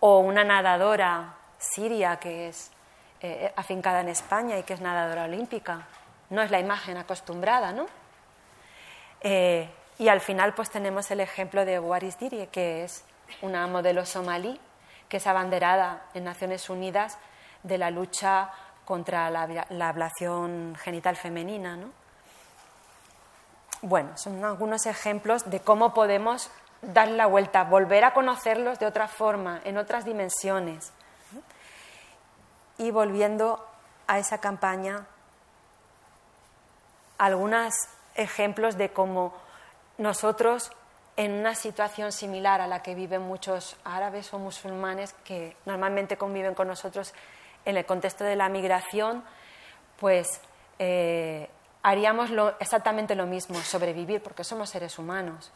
[0.00, 2.70] o una nadadora siria que es
[3.20, 5.86] eh, afincada en España y que es nadadora olímpica.
[6.30, 7.86] No es la imagen acostumbrada, ¿no?
[10.00, 13.04] Y al final pues tenemos el ejemplo de Waris Dirie, que es
[13.42, 14.60] una modelo somalí
[15.08, 17.18] que es abanderada en Naciones Unidas
[17.64, 18.50] de la lucha
[18.84, 21.76] contra la, la ablación genital femenina.
[21.76, 21.90] ¿no?
[23.82, 26.50] Bueno, son algunos ejemplos de cómo podemos
[26.82, 30.92] dar la vuelta, volver a conocerlos de otra forma, en otras dimensiones.
[32.78, 33.66] Y volviendo
[34.06, 35.06] a esa campaña,
[37.18, 37.74] algunos
[38.14, 39.34] ejemplos de cómo
[39.98, 40.72] nosotros,
[41.20, 46.54] en una situación similar a la que viven muchos árabes o musulmanes que normalmente conviven
[46.54, 47.12] con nosotros
[47.66, 49.22] en el contexto de la migración,
[49.98, 50.40] pues
[50.78, 51.46] eh,
[51.82, 55.52] haríamos exactamente lo mismo, sobrevivir, porque somos seres humanos.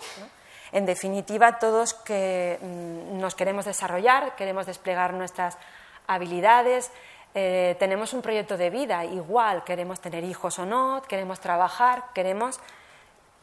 [0.71, 5.57] En definitiva, todos que mm, nos queremos desarrollar, queremos desplegar nuestras
[6.07, 6.91] habilidades,
[7.35, 12.61] eh, tenemos un proyecto de vida igual, queremos tener hijos o no, queremos trabajar, queremos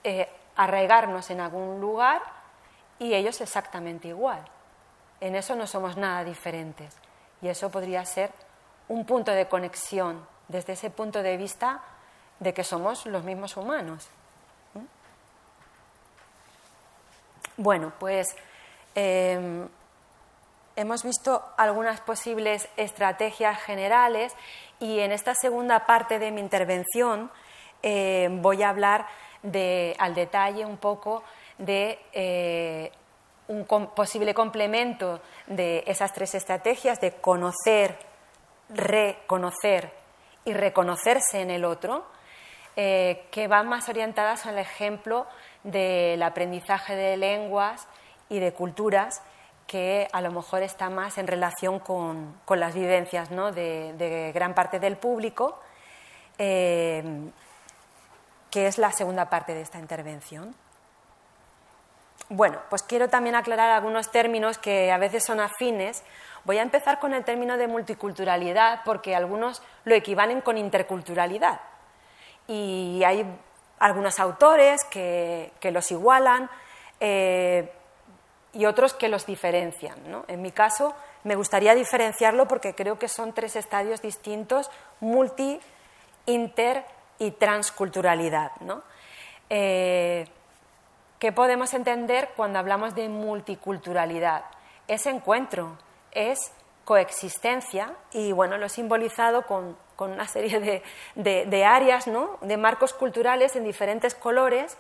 [0.04, 2.22] eh, arraigarnos en algún lugar
[3.00, 4.44] y ellos exactamente igual.
[5.20, 6.96] En eso no somos nada diferentes.
[7.42, 8.32] Y eso podría ser
[8.88, 11.82] un punto de conexión desde ese punto de vista
[12.40, 14.10] de que somos los mismos humanos.
[14.74, 14.86] ¿Mm?
[17.58, 18.36] Bueno, pues
[18.96, 19.68] em,
[20.76, 24.34] hemos visto algunas posibles estrategias generales
[24.80, 27.32] y en esta segunda parte de mi intervención
[27.84, 29.08] em, voy a hablar
[29.44, 31.24] al detalle un poco
[31.58, 32.92] de eh,
[33.48, 37.98] un posible complemento de esas tres estrategias de conocer,
[38.70, 39.92] reconocer
[40.46, 42.06] y reconocerse en el otro,
[42.76, 45.28] eh, que van más orientadas al ejemplo
[45.64, 47.88] del aprendizaje de lenguas
[48.30, 49.22] y de culturas
[49.68, 54.98] que a lo mejor está más en relación con, las vivencias de, gran parte del
[54.98, 55.60] público,
[56.38, 57.04] eh,
[58.52, 60.54] que es la segunda parte de esta intervención.
[62.30, 66.04] Bueno, pues quiero también aclarar algunos términos que a veces son afines.
[66.44, 71.62] Voy a empezar con el término de multiculturalidad porque algunos lo equivalen con interculturalidad.
[72.48, 73.26] Y hay
[73.80, 76.50] algunos autores que, los igualan
[77.00, 77.72] eh,
[78.54, 79.98] y otros que los diferencian.
[80.28, 85.60] En mi caso, me gustaría diferenciarlo porque creo que son tres estadios distintos, multi,
[86.26, 86.86] inter
[87.22, 88.52] y transculturalidad.
[88.62, 88.82] ¿no?
[89.48, 90.26] Eh,
[91.20, 94.44] ¿Qué podemos entender cuando hablamos de multiculturalidad?
[94.88, 95.78] Es encuentro,
[96.12, 96.52] es
[96.84, 102.40] coexistencia y bueno, lo he simbolizado con, una serie de, áreas, ¿no?
[102.42, 104.76] de marcos culturales en diferentes colores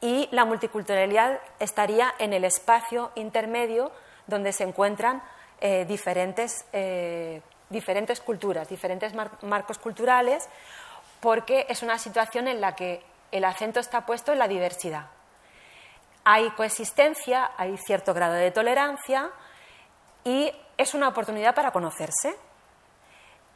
[0.00, 3.90] y la multiculturalidad estaría en el espacio intermedio
[4.28, 5.20] donde se encuentran
[5.60, 10.48] eh, diferentes, eh, diferentes culturas, diferentes marcos culturales,
[11.22, 15.06] porque es una situación en la que el acento está puesto en la diversidad.
[16.24, 19.30] Hay coexistencia, hay cierto grado de tolerancia
[20.24, 22.34] y es una oportunidad para conocerse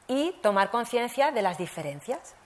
[0.06, 2.36] y tomar conciencia de las diferencias.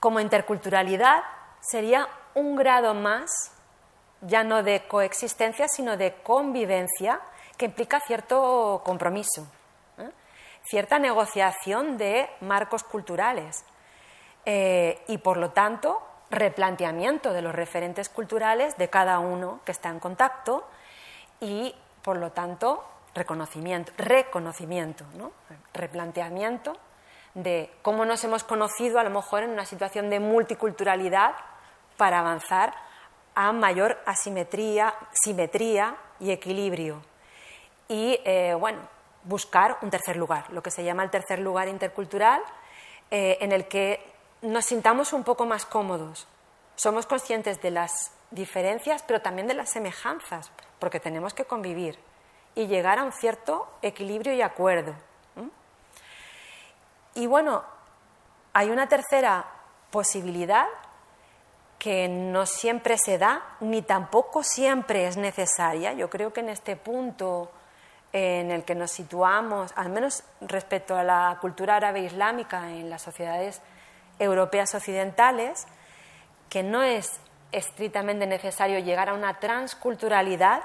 [0.00, 1.22] Como interculturalidad
[1.60, 3.30] sería un grado más,
[4.22, 7.20] ya no de coexistencia, sino de convivencia,
[7.56, 9.46] que implica cierto compromiso.
[10.64, 13.64] Cierta negociación de marcos culturales
[14.46, 19.90] eh, y, por lo tanto, replanteamiento de los referentes culturales de cada uno que está
[19.90, 20.66] en contacto
[21.40, 25.32] y, por lo tanto, reconocimiento, reconocimiento, ¿no?
[25.72, 26.76] replanteamiento
[27.34, 31.34] de cómo nos hemos conocido a lo mejor en una situación de multiculturalidad
[31.96, 32.74] para avanzar
[33.34, 37.02] a mayor asimetría, simetría y equilibrio.
[37.88, 38.78] Y, eh, bueno,
[39.24, 42.42] buscar un tercer lugar, lo que se llama el tercer lugar intercultural,
[43.10, 44.04] eh, en el que
[44.42, 46.26] nos sintamos un poco más cómodos.
[46.76, 51.98] Somos conscientes de las diferencias, pero también de las semejanzas, porque tenemos que convivir
[52.54, 54.94] y llegar a un cierto equilibrio y acuerdo.
[57.14, 57.62] Y bueno,
[58.52, 59.46] hay una tercera
[59.90, 60.66] posibilidad
[61.78, 65.92] que no siempre se da, ni tampoco siempre es necesaria.
[65.92, 67.50] Yo creo que en este punto
[68.14, 73.02] en el que nos situamos, al menos respecto a la cultura árabe islámica en las
[73.02, 73.60] sociedades
[74.20, 75.66] europeas occidentales,
[76.48, 77.18] que no es
[77.50, 80.62] estrictamente necesario llegar a una transculturalidad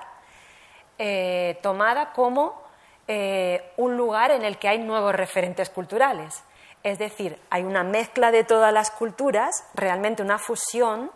[1.00, 2.62] eh, tomada como
[3.08, 6.44] eh, un lugar en el que hay nuevos referentes culturales.
[6.84, 11.10] Es decir, hay una mezcla de todas las culturas, realmente una fusión,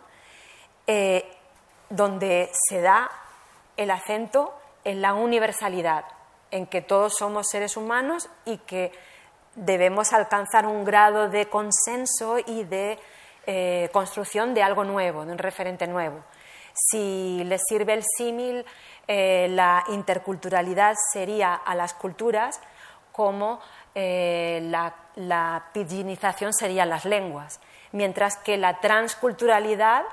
[0.88, 1.30] eh,
[1.90, 3.08] donde se da
[3.76, 6.04] el acento en la universalidad,
[6.54, 8.92] en que todos somos seres humanos y que
[9.56, 12.96] debemos alcanzar un grado de consenso y de
[13.46, 16.22] eh, construcción de algo nuevo, de un referente nuevo.
[16.72, 18.64] Si les sirve el símil,
[19.08, 22.60] eh, la interculturalidad sería a las culturas
[23.10, 23.58] como
[23.96, 27.58] eh, la, la pidginización sería las lenguas,
[27.90, 30.04] mientras que la transculturalidad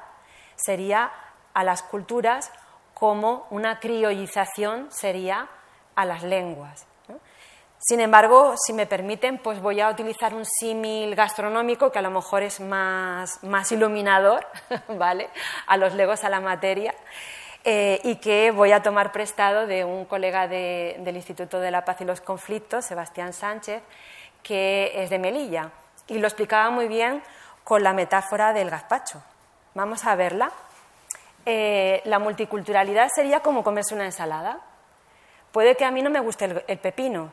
[0.55, 1.11] sería
[1.53, 2.51] a las culturas
[2.95, 5.47] como una criollización sería
[5.95, 6.85] a las lenguas.
[7.83, 12.11] Sin embargo, si me permiten, pues voy a utilizar un símil gastronómico que a lo
[12.11, 13.39] mejor es más,
[13.71, 14.45] iluminador,
[14.87, 15.29] ¿vale?
[15.65, 16.93] A los legos a la materia.
[17.63, 22.01] Eh, y que voy a tomar prestado de un colega del Instituto de la Paz
[22.01, 23.81] y los Conflictos, Sebastián Sánchez,
[24.43, 25.71] que es de Melilla.
[26.07, 27.23] Y lo explicaba muy bien
[27.63, 29.23] con la metáfora del gazpacho.
[29.73, 30.51] Vamos a verla.
[31.47, 34.59] Eh, la multiculturalidad sería como comerse una ensalada.
[35.51, 37.31] Puede que a mí no me guste el pepino,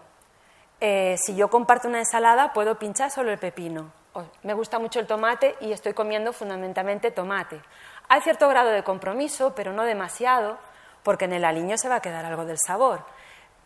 [0.80, 3.98] eh, si yo comparto una ensalada, puedo pinchar solo el pepino
[4.42, 7.60] me gusta mucho el tomate y estoy comiendo fundamentalmente tomate.
[8.08, 10.58] Hay cierto grado de compromiso, pero no demasiado,
[11.02, 13.04] porque en el aliño se va a quedar algo del sabor.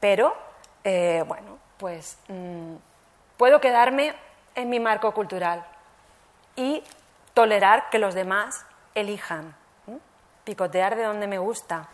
[0.00, 0.34] Pero,
[0.84, 2.74] eh, bueno, pues mm,
[3.36, 4.14] puedo quedarme
[4.54, 5.64] en mi marco cultural
[6.56, 6.82] y
[7.34, 9.54] tolerar que los demás elijan,
[10.44, 11.88] picotear de donde me gusta.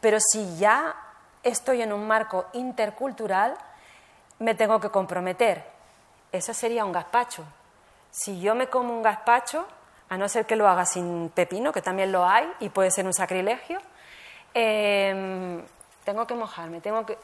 [0.00, 0.94] Pero si ya
[1.42, 3.56] estoy en un marco intercultural,
[4.38, 5.64] me tengo que comprometer.
[6.32, 7.44] Eso sería un gazpacho.
[8.10, 9.66] Si yo me como un gazpacho,
[10.08, 13.06] a no ser que lo haga sin pepino, que también lo hay y puede ser
[13.06, 13.78] un sacrilegio,
[14.54, 15.62] em,
[16.04, 17.18] tengo que mojarme, tengo que,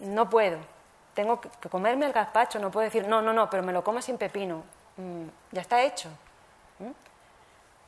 [0.00, 0.58] no puedo,
[1.14, 4.02] tengo que comerme el gazpacho, no puedo decir, no, no, no, pero me lo como
[4.02, 4.64] sin pepino,
[4.96, 6.08] mm, ya está hecho.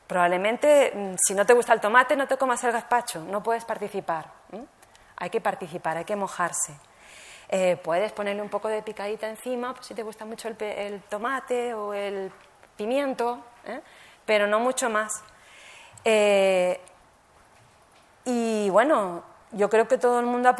[0.07, 3.65] Probablemente, mm, si no te gusta el tomate, no te comas el gazpacho, no puedes
[3.65, 4.25] participar.
[5.17, 6.73] Hay que participar, hay que mojarse.
[7.49, 11.73] Eh, puedes ponerle un poco de picadita encima, pues si te gusta mucho el, tomate
[11.73, 12.31] o el
[12.75, 13.81] pimiento, ¿eh?
[14.25, 15.23] pero no mucho más.
[16.03, 16.79] Eh,
[18.25, 20.55] y bueno, yo creo que todo el mundo ha,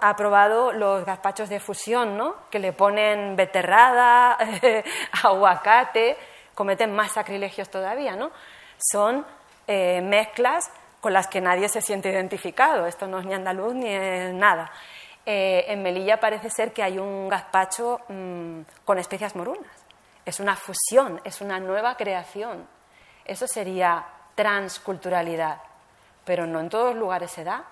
[0.00, 2.34] ha probado los gazpachos de fusión, ¿no?
[2.50, 4.36] Que le ponen beterrada,
[5.22, 6.16] aguacate,
[6.56, 8.32] cometen más sacrilegios todavía, ¿no?
[8.78, 9.24] Son
[9.68, 10.70] mezclas
[11.06, 12.84] con las que nadie se siente identificado.
[12.84, 13.94] Esto no es ni andaluz ni
[14.32, 14.72] nada.
[15.24, 19.70] Eh, en Melilla parece ser que hay un gazpacho mm, con especias morunas.
[20.24, 22.66] Es una fusión, es una nueva creación.
[23.24, 24.04] Eso sería
[24.34, 25.60] transculturalidad.
[26.24, 27.66] Pero no en todos lugares se da,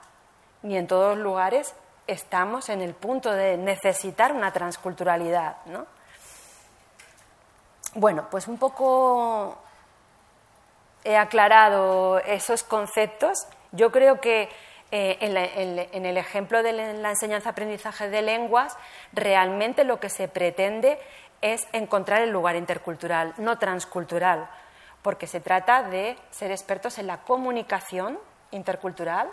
[0.63, 1.75] ni en todos lugares
[2.07, 5.57] estamos en el punto de necesitar una transculturalidad.
[5.67, 5.87] ¿no?
[7.97, 9.59] Bueno, pues un poco
[11.05, 13.47] he aclarado esos conceptos.
[13.73, 14.49] Yo creo que
[14.91, 18.77] eh, en, el ejemplo de la enseñanza-aprendizaje de lenguas,
[19.13, 20.99] realmente lo que se pretende
[21.41, 24.49] es encontrar el lugar intercultural, no transcultural,
[25.03, 28.19] porque se trata de ser expertos en la comunicación
[28.51, 29.29] intercultural,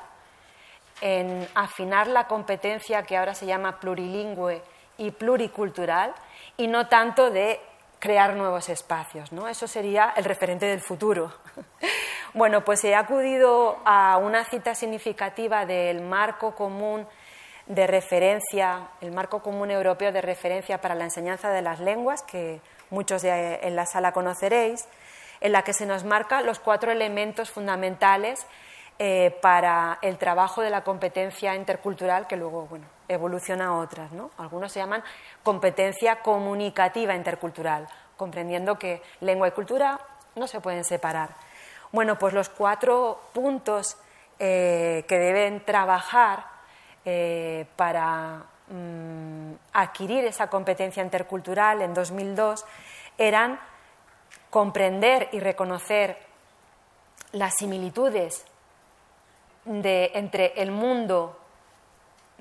[0.99, 4.61] en afinar la competencia que ahora se llama plurilingüe
[4.97, 6.13] y pluricultural,
[6.57, 7.61] y no tanto de
[8.01, 9.31] crear nuevos espacios.
[9.31, 9.47] ¿no?
[9.47, 11.31] Eso sería el referente del futuro.
[12.33, 17.07] bueno, pues he acudido a una cita significativa del marco común
[17.67, 22.59] de referencia, el marco común europeo de referencia para la enseñanza de las lenguas, que
[22.89, 24.87] muchos en la sala conoceréis,
[25.39, 28.45] en la que se nos marca los cuatro elementos fundamentales
[28.97, 34.12] eh, para el trabajo de la competencia intercultural, que luego bueno, evoluciona a otras.
[34.12, 34.32] ¿no?
[34.38, 35.03] Algunos se llaman
[35.43, 37.88] competencia comunicativa intercultural,
[38.18, 39.99] comprendiendo que lengua y cultura
[40.36, 41.30] no se pueden separar.
[41.91, 43.97] Bueno, pues los cuatro puntos
[44.39, 46.45] eh, que deben trabajar
[47.03, 52.66] eh, para mm, adquirir esa competencia intercultural en 2002
[53.18, 53.59] eran
[54.49, 56.18] comprender y reconocer
[57.34, 58.45] las similitudes
[59.66, 61.40] entre el mundo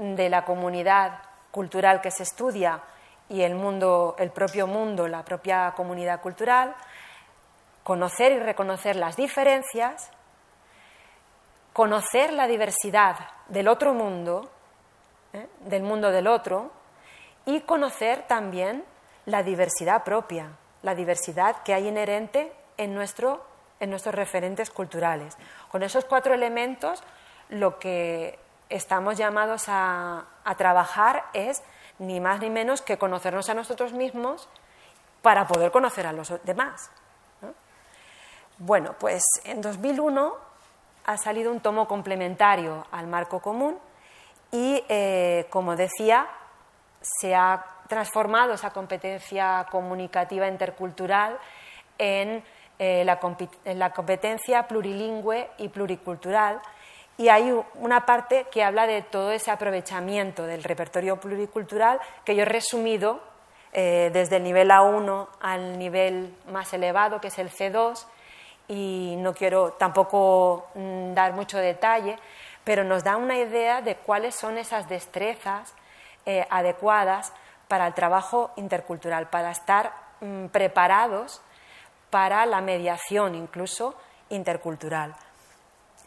[0.01, 1.18] de la comunidad
[1.51, 2.80] cultural que se estudia
[3.28, 6.74] y el mundo, el propio mundo, la propia comunidad cultural,
[7.84, 10.11] conocer y reconocer las diferencias,
[11.74, 13.16] conocer la diversidad
[13.48, 14.51] del otro mundo,
[15.34, 15.46] ¿eh?
[15.61, 16.70] del mundo del otro,
[17.44, 18.84] y conocer también
[19.26, 23.44] la diversidad propia, la diversidad que hay inherente en, nuestro,
[23.80, 25.36] en nuestros referentes culturales.
[25.70, 27.03] Con esos cuatro elementos,
[27.51, 28.38] lo que
[28.71, 30.25] estamos llamados a,
[30.57, 31.62] trabajar es
[31.99, 34.49] ni más ni menos que conocernos a nosotros mismos
[35.23, 36.91] para poder conocer a los demás.
[38.59, 40.35] Bueno, pues en 2001
[41.07, 43.79] ha salido un tomo complementario al marco común
[44.51, 46.27] y, eh, como decía,
[47.01, 51.39] se ha transformado esa competencia comunicativa intercultural
[51.99, 52.45] en,
[52.79, 53.07] eh,
[53.64, 56.61] en la competencia plurilingüe y pluricultural
[57.21, 62.45] y hay una parte que habla de todo ese aprovechamiento del repertorio pluricultural que yo
[62.45, 63.21] he resumido
[63.75, 68.07] eh, desde el nivel A1 al nivel más elevado, que es el C2,
[68.68, 72.16] y no quiero tampoco mm, dar mucho detalle,
[72.64, 75.75] pero nos da una idea de cuáles son esas destrezas
[76.25, 77.35] eh, adecuadas
[77.68, 79.93] para el trabajo intercultural, para estar
[80.23, 81.43] mm, preparados
[82.09, 83.95] para la mediación incluso
[84.31, 85.14] intercultural.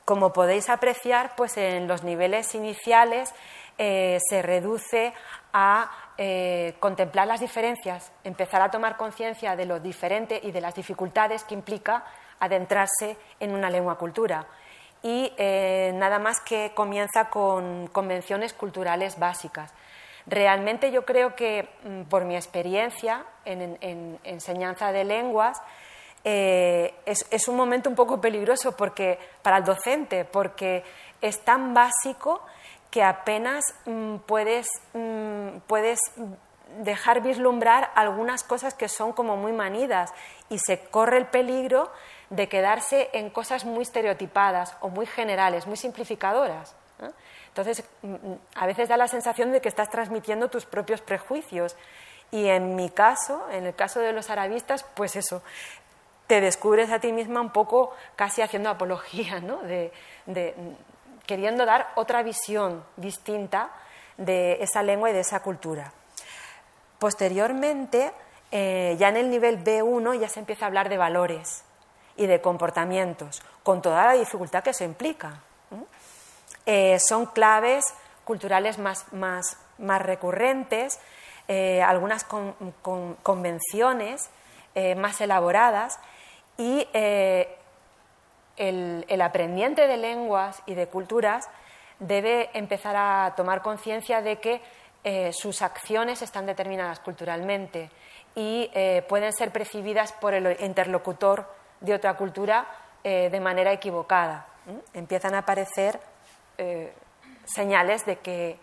[0.06, 3.34] Como podéis apreciar, pues en los niveles iniciales
[3.78, 5.14] eh, se reduce
[5.54, 10.76] a eh, contemplar las diferencias, empezar a tomar conciencia de lo diferente y de las
[10.76, 12.04] dificultades que implica
[12.40, 14.46] adentrarse en una lengua cultura.
[15.02, 19.74] Y eh, nada más que comienza con convenciones culturales básicas.
[20.26, 25.62] Realmente yo creo que mm, por mi experiencia en, enseñanza de lenguas,
[26.24, 30.84] eh, es, un momento un poco peligroso porque, para el docente, porque
[31.22, 32.42] es tan básico
[32.90, 36.00] que apenas mm, puedes, mm, puedes
[36.80, 40.14] dejar vislumbrar algunas cosas que son como muy manidas
[40.50, 41.92] y se corre el peligro
[42.30, 46.76] de quedarse en cosas muy estereotipadas o muy generales, muy simplificadoras.
[47.48, 51.76] Entonces, mm, a veces da la sensación de que estás transmitiendo tus propios prejuicios.
[52.32, 55.44] Y en mi caso, en el caso de los arabistas, pues eso,
[56.28, 59.62] te descubres a ti misma un poco casi haciendo apología, ¿no?
[59.64, 59.92] de,
[61.26, 63.70] queriendo dar otra visión distinta
[64.18, 65.92] de esa lengua y de esa cultura.
[67.00, 68.14] Posteriormente,
[68.52, 71.64] eh, ya en el nivel B1 ya se empieza a hablar de valores
[72.16, 75.42] y de comportamientos, con toda la dificultad que eso implica.
[76.66, 77.84] Eh, son claves
[78.24, 79.58] culturales más, más,
[80.02, 81.00] recurrentes,
[81.48, 82.26] eh, algunas
[83.24, 84.30] convenciones
[84.96, 86.00] más elaboradas
[86.58, 87.48] y el,
[89.08, 91.50] el, aprendiente de lenguas y de culturas
[92.00, 94.62] debe empezar a tomar conciencia de que
[95.34, 97.90] sus acciones están determinadas culturalmente
[98.36, 98.70] y
[99.10, 101.46] pueden ser percibidas por el interlocutor
[101.82, 102.66] de otra cultura
[103.04, 104.48] eh, de manera equivocada.
[104.94, 106.00] Empiezan a aparecer
[106.58, 106.94] eh,
[107.44, 108.58] señales de que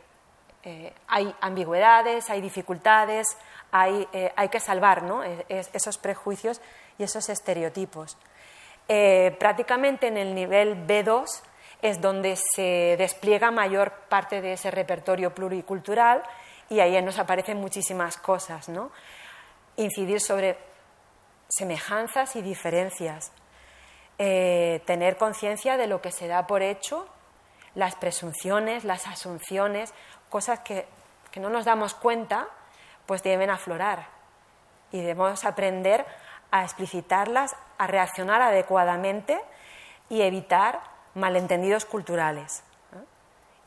[0.62, 3.26] eh, hay ambigüedades, hay dificultades,
[3.70, 5.05] hay, hay que salvar
[5.49, 6.61] esos prejuicios
[7.01, 8.17] y esos estereotipos.
[9.39, 11.43] prácticamente en el nivel B2
[11.83, 16.23] es donde se despliega mayor parte de ese repertorio pluricultural
[16.69, 18.69] y ahí nos aparecen muchísimas cosas.
[18.69, 18.91] ¿no?
[19.77, 20.57] Incidir sobre
[21.49, 23.33] semejanzas y diferencias,
[24.19, 27.09] eh, tener conciencia de lo que se da por hecho,
[27.75, 29.93] las presunciones, las asunciones,
[30.29, 30.87] cosas que,
[31.37, 32.49] no nos damos cuenta,
[33.07, 34.09] pues deben aflorar
[34.93, 36.05] y debemos aprender
[36.51, 39.41] a explicitarlas, a reaccionar adecuadamente
[40.09, 40.81] y evitar
[41.15, 42.63] malentendidos culturales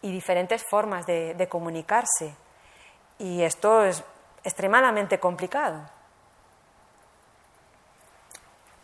[0.01, 2.35] y diferentes formas de comunicarse.
[3.19, 4.03] Y esto es
[4.43, 5.81] extremadamente complicado.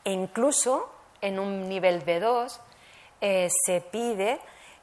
[0.03, 0.89] E incluso
[1.21, 2.59] en un nivel B2
[3.21, 4.39] eh, se pide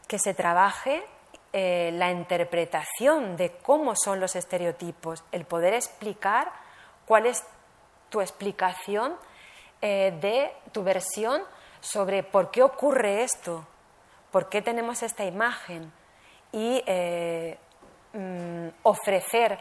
[0.06, 1.02] que se trabaje
[1.52, 6.52] eh, la interpretación de cómo son los estereotipos, el poder explicar
[7.06, 7.42] cuál es
[8.08, 9.16] tu explicación
[9.82, 11.42] eh, de tu versión
[11.80, 13.66] sobre por qué ocurre esto,
[14.30, 15.92] por qué tenemos esta imagen
[16.52, 16.82] y
[18.12, 19.58] mm, ofrecer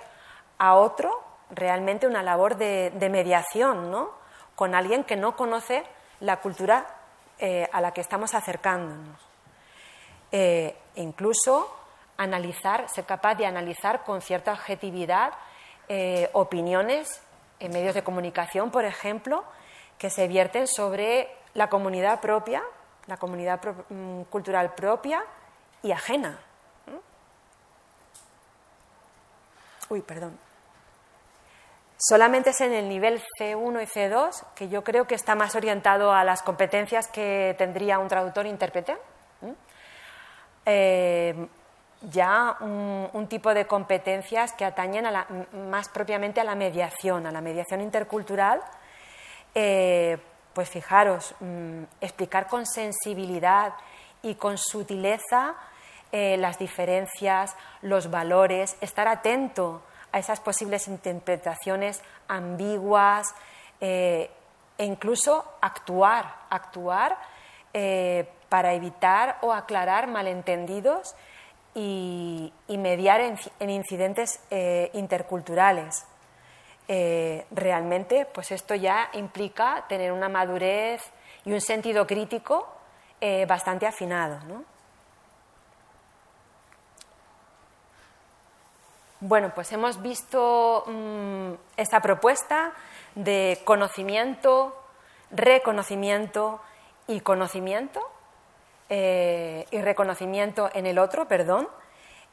[0.58, 4.12] a otro realmente una labor de, mediación, ¿no?
[4.56, 5.84] con alguien que no conoce
[6.20, 6.86] la cultura
[7.40, 9.20] eh, a la que estamos acercándonos.
[10.32, 11.74] Eh, incluso
[12.18, 15.34] analizar, ser capaz de analizar con cierta objetividad
[15.88, 17.22] eh, opiniones
[17.60, 19.44] en medios de comunicación, por ejemplo,
[19.98, 22.64] que se vierten sobre la comunidad propia,
[23.08, 25.24] la comunidad mm, cultural propia
[25.82, 26.40] y ajena.
[29.90, 30.38] Uy, perdón.
[31.98, 36.12] Solamente es en el nivel C1 y C2 que yo creo que está más orientado
[36.12, 38.98] a las competencias que tendría un traductor-intérprete.
[40.66, 41.48] Eh,
[42.12, 45.06] ya un, tipo de competencias que atañen
[45.70, 48.62] más propiamente a la mediación, a la mediación intercultural.
[49.54, 50.18] Eh,
[50.54, 53.74] pues fijaros, mm, explicar con sensibilidad
[54.22, 55.56] y con sutileza
[56.12, 59.82] eh, las diferencias, los valores, estar atento
[60.14, 63.36] a esas posibles interpretaciones ambiguas
[63.82, 64.30] eh,
[64.78, 67.18] e incluso actuar, actuar
[68.48, 71.14] para evitar o aclarar malentendidos
[71.76, 76.06] y, mediar en, incidentes eh, interculturales.
[77.52, 81.02] realmente, pues esto ya implica tener una madurez
[81.44, 82.68] y un sentido crítico
[83.48, 84.40] bastante afinado.
[84.48, 84.76] ¿no?
[89.28, 92.74] Bueno, pues hemos visto mm, esta propuesta
[93.16, 94.80] de conocimiento,
[95.32, 96.62] reconocimiento
[97.08, 98.02] y conocimiento,
[98.88, 101.68] eh, y reconocimiento en el otro, perdón.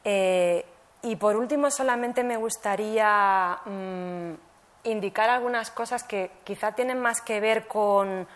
[0.05, 0.66] Eh,
[1.03, 4.32] y por último, solamente me gustaría mm,
[4.84, 8.28] indicar algunas cosas que quizá tienen más que ver con,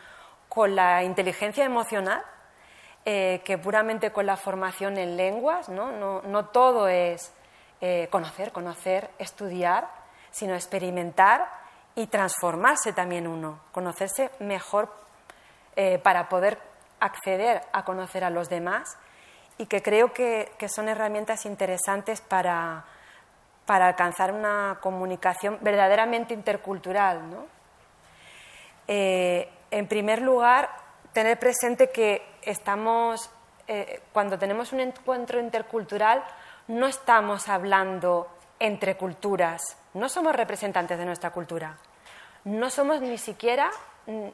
[0.69, 2.23] la inteligencia emocional
[3.05, 5.69] eh, que puramente con la formación en lenguas.
[5.69, 7.33] no, no todo es
[8.11, 9.87] conocer, conocer, estudiar,
[10.31, 11.47] sino experimentar
[11.95, 14.89] y transformarse también uno, conocerse mejor
[16.03, 16.59] para poder
[17.01, 18.97] acceder a conocer a los demás
[19.59, 22.85] y que creo que, son herramientas interesantes para,
[23.65, 27.23] para alcanzar una comunicación verdaderamente intercultural.
[28.89, 30.71] Eh, en primer lugar,
[31.13, 33.31] tener presente que estamos,
[33.67, 36.23] eh, cuando tenemos un encuentro intercultural,
[36.69, 38.29] no estamos hablando
[38.59, 41.77] entre culturas, no somos representantes de nuestra cultura,
[42.45, 43.71] no somos ni siquiera
[44.07, 44.29] mm,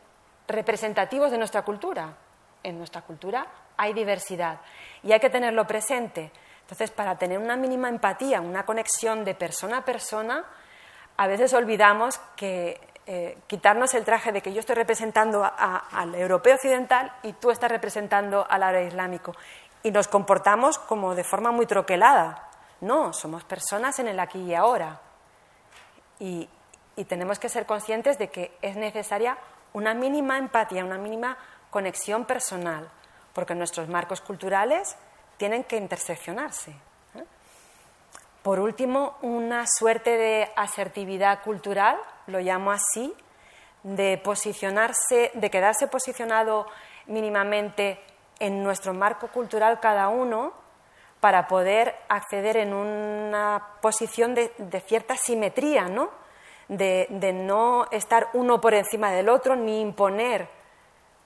[0.48, 2.14] representativos de nuestra cultura.
[2.62, 3.46] En nuestra cultura
[3.76, 4.60] hay diversidad
[5.02, 6.30] y hay que tenerlo presente.
[6.62, 10.44] Entonces, para tener una mínima empatía, una conexión de persona a persona,
[11.16, 16.54] a veces olvidamos que eh, quitarnos el traje de que yo estoy representando al europeo
[16.54, 19.34] occidental y tú estás representando al árabe islámico.
[19.82, 22.48] Y nos comportamos como de forma muy troquelada.
[22.80, 25.00] No, somos personas en el aquí y ahora.
[26.20, 26.48] Y,
[26.94, 29.36] y tenemos que ser conscientes de que es necesaria
[29.72, 31.36] una mínima empatía, una mínima
[31.72, 32.88] conexión personal,
[33.32, 34.94] porque nuestros marcos culturales
[35.38, 36.70] tienen que interseccionarse.
[36.70, 37.24] ¿eh?
[38.42, 41.96] Por último, una suerte de asertividad cultural,
[42.26, 43.12] lo llamo así,
[43.82, 46.66] de posicionarse, de quedarse posicionado
[47.06, 47.98] mínimamente
[48.38, 50.52] en nuestro marco cultural cada uno
[51.20, 54.52] para poder acceder en una posición de,
[54.86, 56.10] cierta simetría, ¿no?
[56.68, 60.61] De, de, no estar uno por encima del otro ni imponer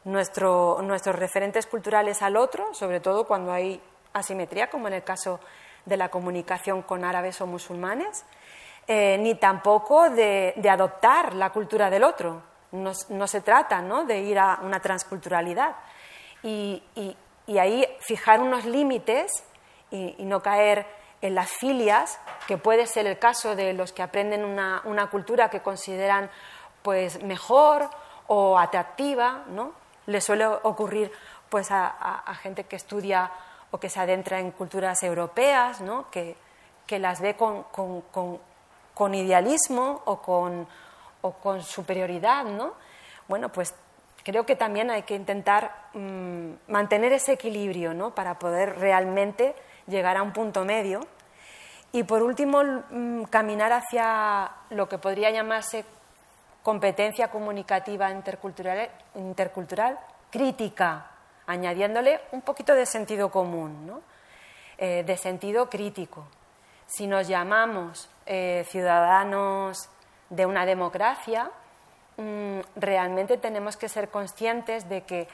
[0.07, 3.83] nuestro, nuestros referentes culturales al otro, sobre todo cuando hay
[4.13, 5.41] asimetría, como en el caso
[5.85, 8.25] de la comunicación con árabes o musulmanes,
[8.87, 12.41] eh, ni tampoco de, adoptar la cultura del otro.
[12.71, 15.75] No, se trata de ir a una transculturalidad.
[16.43, 16.83] Y,
[17.59, 19.33] ahí fijar unos límites
[19.91, 20.87] y, no caer
[21.21, 25.63] en las filias, que puede ser el caso de los que aprenden una, cultura que
[25.63, 26.31] consideran
[26.83, 27.91] pues, mejor
[28.29, 29.86] o atractiva, ¿no?
[30.07, 31.11] Le suele ocurrir
[31.49, 33.31] pues, a gente que estudia
[33.71, 36.11] o que se adentra en culturas europeas, ¿no?
[36.11, 36.37] que,
[36.87, 38.03] que, las ve con, con,
[38.95, 40.67] con, idealismo o con,
[41.23, 42.45] o con superioridad.
[42.45, 42.75] ¿no?
[43.29, 43.75] Bueno, pues
[44.23, 48.15] creo que también hay que intentar mm, mantener ese equilibrio ¿no?
[48.15, 49.55] para poder realmente
[49.87, 51.01] llegar a un punto medio.
[51.93, 55.85] Y por último, mm, caminar hacia lo que podría llamarse
[56.67, 59.97] competencia comunicativa intercultural, intercultural
[60.29, 61.07] crítica,
[61.47, 64.03] añadiéndole un poquito de sentido común,
[64.77, 66.27] eh, de sentido crítico.
[66.89, 69.89] Si nos llamamos eh, ciudadanos
[70.29, 71.53] de una democracia,
[72.17, 75.29] mm, realmente tenemos que ser conscientes de que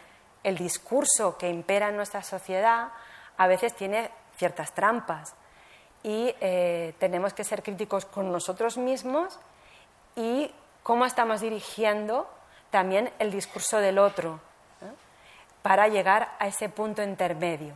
[0.44, 2.88] el discurso que impera en nuestra sociedad
[3.38, 5.34] a veces tiene ciertas trampas
[6.02, 9.40] y eh, tenemos que ser críticos con nosotros mismos
[10.14, 10.52] y
[10.82, 12.28] cómo estamos dirigiendo
[12.70, 14.40] también el discurso del otro
[15.62, 17.74] para llegar a ese punto intermedio.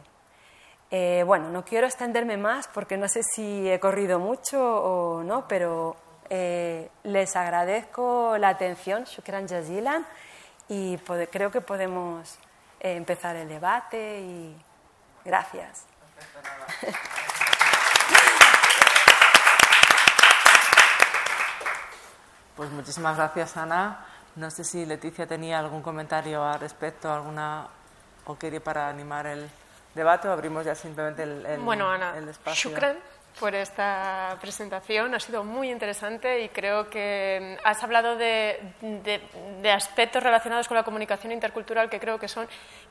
[0.90, 5.48] Eh, bueno, no quiero extenderme más porque no sé si he corrido mucho o no,
[5.48, 5.96] pero
[6.30, 10.06] eh, les agradezco la atención, shukran jazilan,
[10.68, 12.38] y creo que podemos
[12.80, 14.56] eh, empezar el debate y
[15.24, 15.84] gracias.
[22.56, 24.04] Pues muchísimas gracias, Ana.
[24.34, 27.68] No sé si Leticia tenía algún comentario al respecto, alguna
[28.24, 29.48] o quería para animar el
[29.94, 32.70] debate o abrimos ya simplemente el, el, bueno, Ana, el espacio.
[32.70, 32.96] Shukran
[33.38, 35.14] por esta presentación.
[35.14, 40.82] Ha sido muy interesante y creo que has hablado de, de, aspectos relacionados con la
[40.82, 42.48] comunicación intercultural que creo que son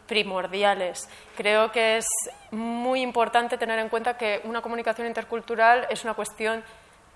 [0.08, 1.10] primordiales.
[1.36, 2.08] Creo que es
[2.52, 6.64] muy importante tener en cuenta que una comunicación intercultural es una cuestión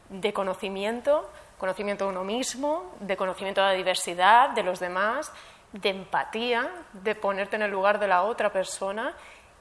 [0.09, 1.29] de conocimiento,
[1.59, 5.31] conocimiento de uno mismo, de conocimiento de la diversidad, de los demás,
[5.73, 9.13] de empatía, de ponerte en el lugar de la otra persona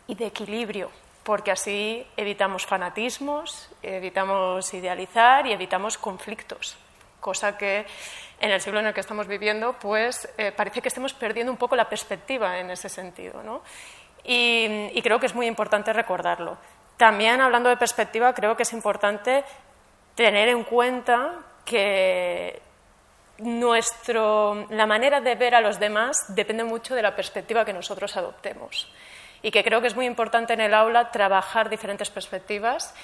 [0.07, 0.91] y de equilibrio,
[1.25, 6.79] porque así evitamos fanatismos, evitamos idealizar y evitamos conflictos,
[7.21, 7.85] cosa que
[8.41, 11.59] en el siglo en el que estamos viviendo, pues eh, parece que estemos perdiendo un
[11.59, 13.63] poco la perspectiva en ese sentido, ¿no?
[14.25, 16.57] y, y creo que es muy importante recordarlo.
[16.97, 19.45] También hablando de perspectiva, creo que es importante
[20.15, 21.33] tener en cuenta
[21.69, 22.63] que
[23.39, 28.17] nuestro, la manera de ver a los demás depende mucho de la perspectiva que nosotros
[28.17, 28.91] adoptemos.
[29.43, 32.95] Y que creo que es muy importante en el aula trabajar diferentes perspectivas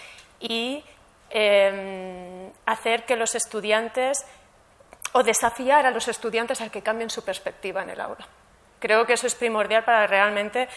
[0.40, 0.82] y
[1.30, 4.24] em, hacer que los estudiantes
[5.12, 8.26] o desafiar a los estudiantes a que cambien su perspectiva en el aula.
[8.80, 10.68] Creo que eso es primordial para realmente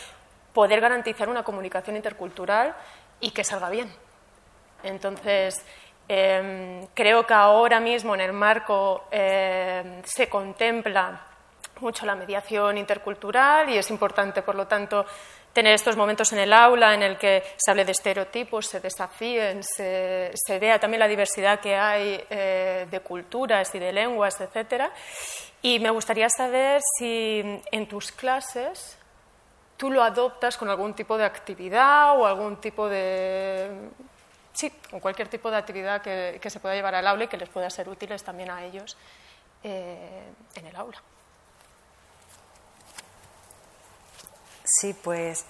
[0.53, 2.75] poder garantizar una comunicación intercultural
[3.19, 3.91] y que salga bien.
[4.83, 5.65] Entonces,
[6.09, 11.21] Em, creo que ahora mismo en el marco em, se contempla
[11.81, 15.05] mucho la mediación intercultural y es importante, por lo tanto,
[15.53, 19.63] tener estos momentos en el aula en el que se hable de estereotipos, se desafíen,
[19.63, 24.83] se, vea también la diversidad que hay eh, de culturas y de lenguas, etc.
[25.61, 28.97] Y me gustaría saber si en tus clases
[29.77, 33.89] tú lo adoptas con algún tipo de actividad o algún tipo de...
[34.57, 37.47] Sí, con cualquier tipo de actividad que, se pueda llevar al aula y que les
[37.47, 38.97] pueda ser útiles también a ellos
[39.63, 40.23] eh,
[40.55, 40.97] en el aula.
[44.63, 45.45] Sí, pues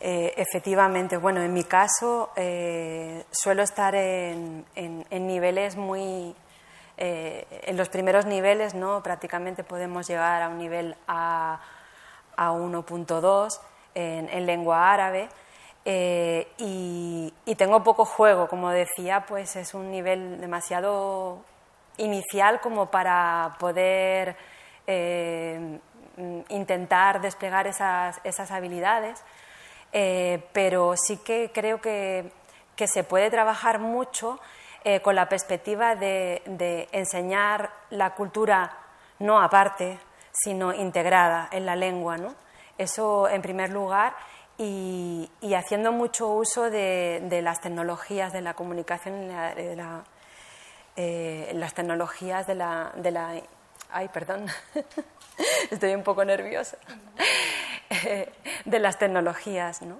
[0.00, 4.64] eh, efectivamente, bueno, en mi caso eh, suelo estar en,
[5.10, 6.34] niveles muy,
[6.96, 9.04] eh, en los primeros niveles, ¿no?
[9.04, 11.60] Prácticamente podemos llegar a un nivel A,
[12.34, 13.60] a 1.2
[13.94, 15.28] en, lengua árabe.
[15.84, 21.38] Y, y, tengo poco juego, como decía, pues es un nivel demasiado
[21.96, 24.36] inicial como para poder
[26.20, 29.22] Mm, intentar desplegar esas, esas habilidades,
[29.92, 32.30] eh, pero sí que creo que,
[32.76, 34.38] que se puede trabajar mucho
[34.84, 38.76] eh, con la perspectiva de, enseñar la cultura
[39.18, 39.98] no aparte,
[40.30, 42.18] sino integrada en la lengua.
[42.18, 42.34] ¿no?
[42.76, 44.14] Eso en primer lugar.
[44.62, 49.74] Y, haciendo mucho uso de, las tecnologías de la comunicación, de
[50.96, 53.32] eh, las tecnologías de la, de la
[53.90, 54.46] ay, perdón,
[55.70, 56.76] estoy un poco nerviosa,
[58.66, 59.98] de las tecnologías, ¿no?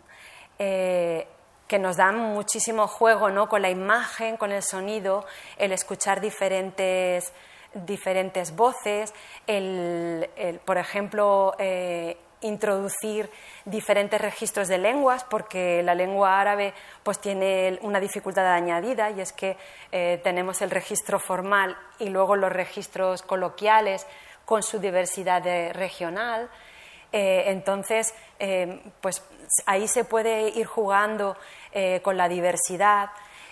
[0.58, 1.26] Eh,
[1.66, 3.48] que nos dan muchísimo juego ¿no?
[3.48, 5.24] con la imagen, con el sonido,
[5.56, 7.32] el escuchar diferentes,
[7.72, 9.14] diferentes voces,
[9.46, 10.28] el,
[10.64, 13.30] por ejemplo, eh, introducir
[13.64, 16.72] diferentes registros de lenguas, porque la lengua árabe
[17.02, 19.56] pues, tiene una dificultad añadida y es que
[19.92, 24.06] eh, tenemos el registro formal y luego los registros coloquiales
[24.44, 26.48] con su diversidad regional.
[27.12, 29.22] Eh, entonces, eh, pues
[29.66, 31.36] ahí se puede ir jugando
[32.02, 33.10] con la diversidad,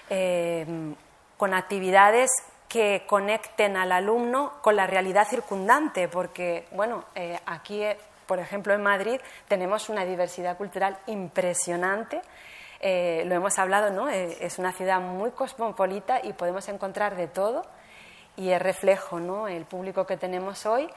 [0.09, 2.30] con actividades
[2.68, 7.05] que conecten al alumno con la realidad circundante, porque, bueno,
[7.47, 7.84] aquí
[8.29, 12.20] por ejemplo, en Madrid tenemos una diversidad cultural impresionante.
[12.79, 14.09] Eh, lo hemos hablado, ¿no?
[14.11, 17.64] Eh, es una ciudad muy cosmopolita y podemos encontrar de todo.
[18.37, 19.49] Y es reflejo, ¿no?
[19.49, 20.89] El público que tenemos hoy,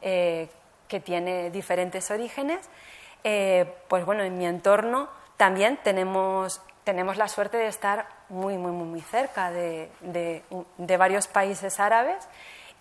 [0.00, 0.48] eh,
[0.86, 2.70] que tiene diferentes orígenes.
[3.88, 8.86] pues bueno, en mi entorno también tenemos, tenemos la suerte de estar muy, muy, muy,
[8.86, 9.90] muy cerca de,
[10.78, 12.28] de varios países árabes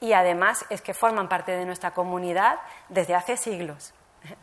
[0.06, 3.94] y además es que forman parte de nuestra comunidad desde hace siglos.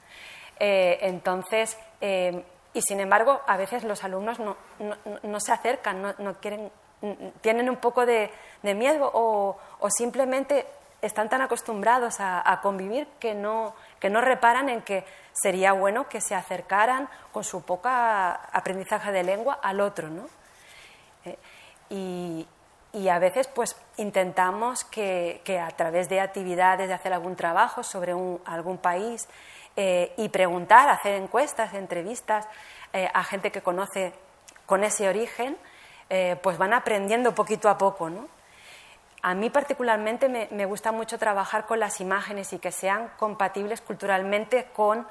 [0.64, 4.56] Eh, entonces, eh, y sin embargo, a veces los alumnos no,
[5.24, 6.70] no, se acercan, no, quieren,
[7.40, 8.30] tienen un poco de,
[8.62, 9.56] miedo o,
[9.90, 10.66] simplemente
[11.00, 16.20] están tan acostumbrados a, convivir que no, que no reparan en que sería bueno que
[16.20, 20.10] se acercaran con su poca aprendizaje de lengua al otro.
[20.10, 20.28] ¿no?
[21.24, 21.38] Eh,
[21.90, 22.46] y,
[22.92, 27.82] y a veces pues intentamos que, que, a través de actividades, de hacer algún trabajo
[27.82, 29.28] sobre un, algún país
[29.76, 32.46] eh, y preguntar, hacer encuestas, entrevistas
[32.92, 34.12] eh, a gente que conoce
[34.66, 35.56] con ese origen,
[36.10, 38.10] eh, pues van aprendiendo poquito a poco.
[38.10, 38.28] ¿no?
[39.22, 43.80] A mí particularmente me, me gusta mucho trabajar con las imágenes y que sean compatibles
[43.80, 45.06] culturalmente con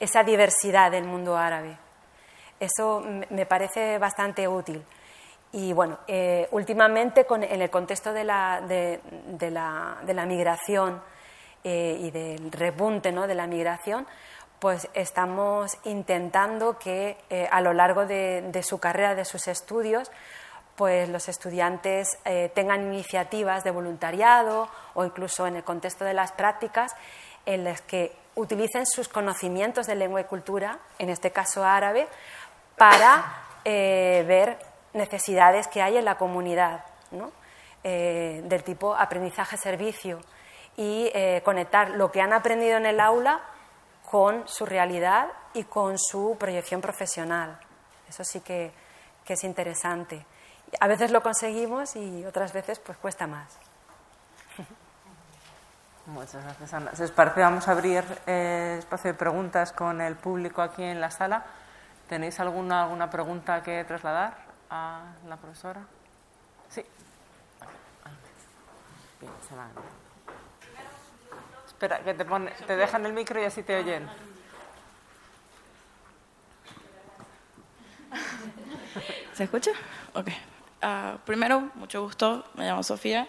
[0.00, 1.78] esa diversidad del mundo árabe.
[2.60, 4.84] Eso me parece bastante útil.
[5.52, 9.00] Y bueno, eh, últimamente en el contexto de la, de,
[9.50, 11.02] la, de la migración
[11.62, 13.26] eh, y del repunte ¿no?
[13.26, 14.06] de la migración,
[14.58, 20.10] pues estamos intentando que eh, a lo largo de, su carrera, de sus estudios,
[20.74, 22.18] pues los estudiantes
[22.54, 26.96] tengan iniciativas de voluntariado o incluso en el contexto de las prácticas
[27.44, 32.08] en las que utilicen sus conocimientos de lengua y cultura, en este caso árabe,
[32.78, 33.22] para
[33.64, 34.56] ver
[34.94, 36.84] necesidades que hay en la comunidad,
[37.84, 40.20] eh, del tipo aprendizaje-servicio
[40.76, 43.40] y eh, conectar lo que han aprendido en el aula
[44.10, 47.58] con su realidad y con su proyección profesional.
[48.08, 48.72] Eso sí que,
[49.26, 50.26] es interesante.
[50.78, 53.58] A veces lo conseguimos y otras veces pues cuesta más.
[56.06, 56.94] Muchas gracias, Ana.
[56.94, 61.10] Si parece, vamos a abrir eh, espacio de preguntas con el público aquí en la
[61.10, 61.46] sala.
[62.08, 64.34] ¿Tenéis alguna, alguna pregunta que trasladar?
[64.72, 65.82] A la profesora?
[66.70, 66.82] Sí.
[69.20, 69.70] Se.
[71.66, 74.08] Espera, que te, pone, te dejan el micro y así te oyen.
[79.34, 79.72] ¿Se escucha?
[80.14, 80.28] Ok.
[80.82, 83.28] Uh, primero, mucho gusto, me llamo Sofía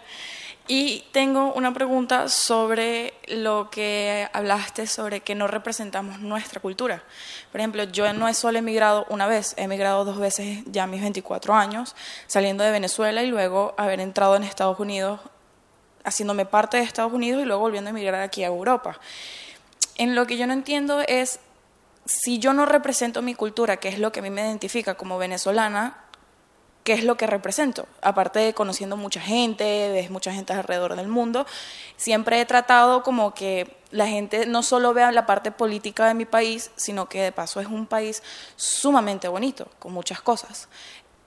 [0.66, 7.02] Y tengo una pregunta sobre lo que hablaste sobre que no representamos nuestra cultura.
[7.52, 10.86] Por ejemplo, yo no he solo emigrado una vez, he emigrado dos veces ya a
[10.86, 11.94] mis 24 años,
[12.26, 15.20] saliendo de Venezuela y luego haber entrado en Estados Unidos,
[16.02, 18.98] haciéndome parte de Estados Unidos y luego volviendo a emigrar aquí a Europa.
[19.96, 21.40] En lo que yo no entiendo es
[22.06, 25.18] si yo no represento mi cultura, que es lo que a mí me identifica como
[25.18, 26.03] venezolana,
[26.84, 27.86] qué es lo que represento.
[28.02, 31.46] Aparte de conociendo mucha gente, ves mucha gente alrededor del mundo,
[31.96, 36.26] siempre he tratado como que la gente no solo vea la parte política de mi
[36.26, 38.22] país, sino que de paso es un país
[38.56, 40.68] sumamente bonito, con muchas cosas.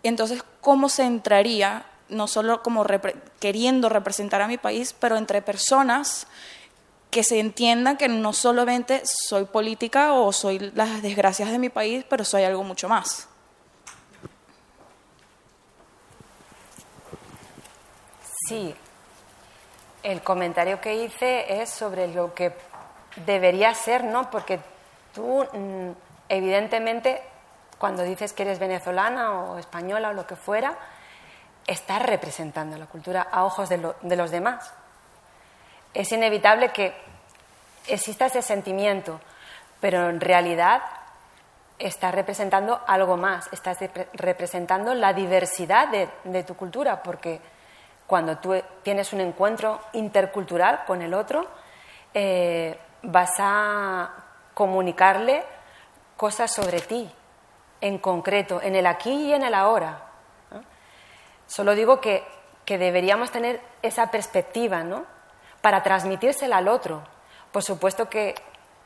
[0.04, 2.86] Entonces, ¿cómo se entraría, no solo como
[3.40, 6.28] queriendo representar a mi país, pero entre personas
[7.10, 12.06] que se entiendan que no solamente soy política o soy las desgracias de mi país,
[12.08, 13.28] pero soy algo mucho más?
[18.48, 18.74] Sí,
[20.04, 22.54] el comentario que hice es sobre lo que
[23.26, 24.32] debería ser, ¿no?
[24.32, 24.62] Porque
[25.14, 25.92] tú, mm,
[26.30, 27.22] evidentemente,
[27.78, 30.78] cuando dices que eres venezolana o española o lo que fuera,
[31.66, 34.74] estás representando la cultura a ojos de, los demás.
[35.94, 36.96] Es inevitable que
[37.88, 39.20] exista ese sentimiento,
[39.82, 40.84] pero en realidad
[41.80, 43.78] estás representando algo más, estás
[44.14, 47.42] representando la diversidad de tu cultura, porque
[48.08, 51.46] cuando tú tienes un encuentro intercultural con el otro,
[52.14, 54.10] eh, vas a
[54.54, 55.44] comunicarle
[56.16, 57.12] cosas sobre ti,
[57.82, 60.04] en concreto, en el aquí y en el ahora.
[61.46, 62.24] Solo digo que,
[62.66, 65.06] que, deberíamos tener esa perspectiva, ¿no?
[65.62, 67.04] Para transmitírsela al otro.
[67.52, 68.36] Por supuesto que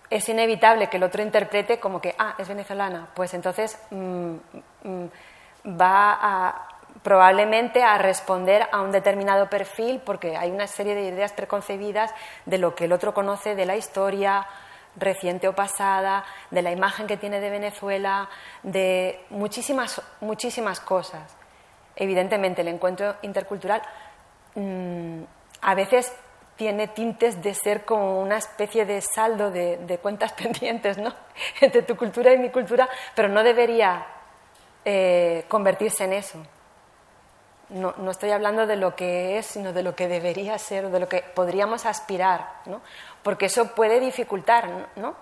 [0.09, 4.35] es inevitable que el otro interprete como que, ah, es venezolana, pues entonces mm,
[4.83, 5.05] mm,
[5.79, 6.67] va a,
[7.03, 12.13] probablemente a responder a un determinado perfil porque hay una serie de ideas preconcebidas
[12.45, 14.47] de lo que el otro conoce de la historia
[14.95, 18.29] reciente o pasada, de la imagen que tiene de Venezuela,
[18.61, 21.35] de muchísimas, muchísimas cosas.
[21.95, 23.81] Evidentemente, el encuentro intercultural
[24.55, 25.21] mm,
[25.61, 26.13] a veces
[26.57, 31.13] tiene tintes de ser como una especie de saldo de, cuentas pendientes ¿no?
[31.61, 34.05] entre tu cultura y mi cultura, pero no debería
[34.83, 36.43] eh, convertirse en eso
[37.71, 40.99] no, no, estoy hablando de lo que es, sino de lo que debería ser, de
[40.99, 42.81] lo que podríamos aspirar, ¿no?
[43.23, 44.69] porque eso puede dificultar.
[44.95, 45.15] ¿no?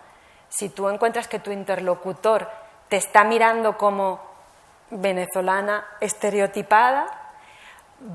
[0.49, 2.49] Si tú encuentras que tu interlocutor
[2.89, 4.19] te está mirando como
[4.89, 7.07] venezolana estereotipada,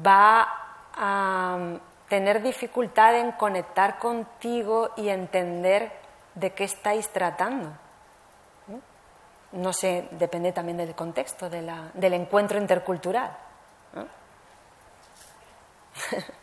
[0.04, 0.48] va
[0.94, 5.92] a mm, tener dificultad en conectar contigo y entender
[6.34, 7.72] de qué estáis tratando.
[9.52, 13.30] No, sé, depende también del contexto, de la, del encuentro intercultural.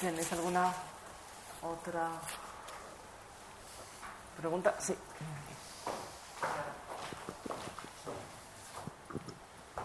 [0.00, 0.72] ¿Tienes alguna
[1.62, 2.08] otra
[4.38, 4.74] pregunta?
[4.78, 4.94] Sí.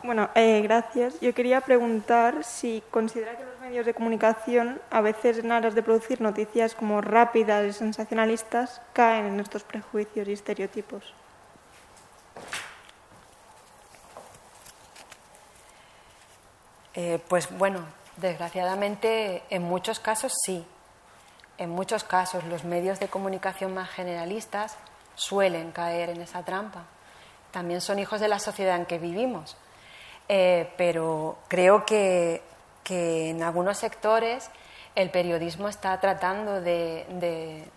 [0.04, 1.20] Bueno, eh, gracias.
[1.20, 5.82] Yo quería preguntar si considera que los medios de comunicación, a veces en aras de
[5.82, 11.14] producir noticias como rápidas y sensacionalistas, caen en estos prejuicios y estereotipos.
[16.96, 17.82] Eh, pues bueno,
[18.18, 20.66] desgraciadamente en muchos casos sí.
[21.58, 24.78] En muchos casos los medios de comunicación más generalistas
[25.16, 26.84] suelen caer en esa trampa.
[27.52, 29.58] También son hijos de la sociedad en que vivimos.
[30.28, 32.42] Eh, pero creo que,
[32.88, 34.50] en algunos sectores
[34.96, 37.68] el periodismo está tratando de,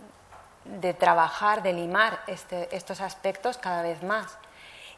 [0.98, 4.38] trabajar, de limar este, estos aspectos cada vez más.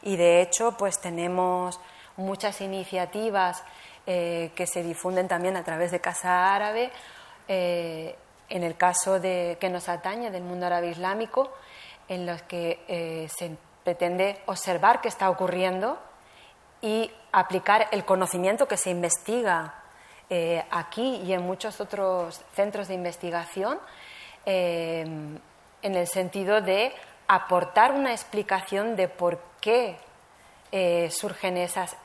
[0.03, 1.79] Y de hecho, pues tenemos
[2.17, 3.63] muchas iniciativas
[4.07, 6.89] eh, que se difunden también a través de Casa Árabe,
[7.47, 8.15] eh,
[8.49, 11.51] en el caso de, que nos atañe del mundo árabe islámico,
[12.07, 13.51] en los que eh, se
[13.83, 15.99] pretende observar qué está ocurriendo
[16.81, 19.75] y aplicar el conocimiento que se investiga
[20.71, 23.77] aquí y en muchos otros centros de investigación
[24.45, 25.41] en
[25.81, 26.93] el sentido de
[27.27, 29.97] aportar una explicación de por qué
[31.11, 31.97] surgen esas,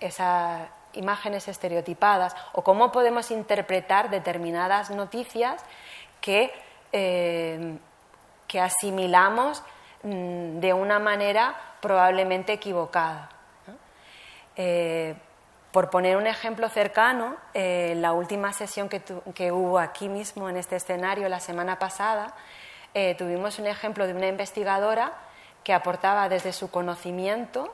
[0.00, 5.62] esas imágenes estereotipadas o cómo podemos interpretar determinadas noticias
[6.20, 6.52] que,
[6.92, 7.78] eh,
[8.46, 9.62] que asimilamos
[10.02, 13.30] mm, de una manera probablemente equivocada.
[14.56, 15.14] Eh,
[15.72, 19.00] por poner un ejemplo cercano, eh, la última sesión que,
[19.34, 22.34] que, hubo aquí mismo en este escenario la semana pasada,
[23.16, 25.12] tuvimos un ejemplo de una investigadora
[25.62, 27.72] que aportaba desde su conocimiento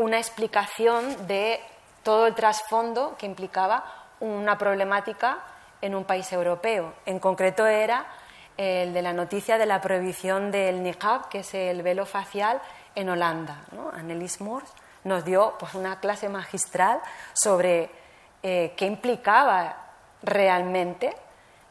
[0.00, 1.60] una explicación de
[2.02, 3.84] todo el trasfondo que implicaba
[4.20, 5.40] una problemática
[5.82, 6.94] en un país europeo.
[7.04, 8.06] En concreto era
[8.56, 12.62] el de la noticia de la prohibición del niqab, que es el velo facial,
[12.94, 13.66] en Holanda.
[13.92, 14.72] Annelies Moors
[15.04, 17.00] nos dio pues, una clase magistral
[17.34, 17.90] sobre
[18.42, 19.76] eh, qué implicaba
[20.22, 21.14] realmente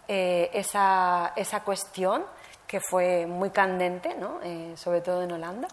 [0.07, 2.25] eh, esa, esa, cuestión,
[2.67, 4.39] que fue muy candente, ¿no?
[4.43, 5.67] Eh, sobre todo en Holanda,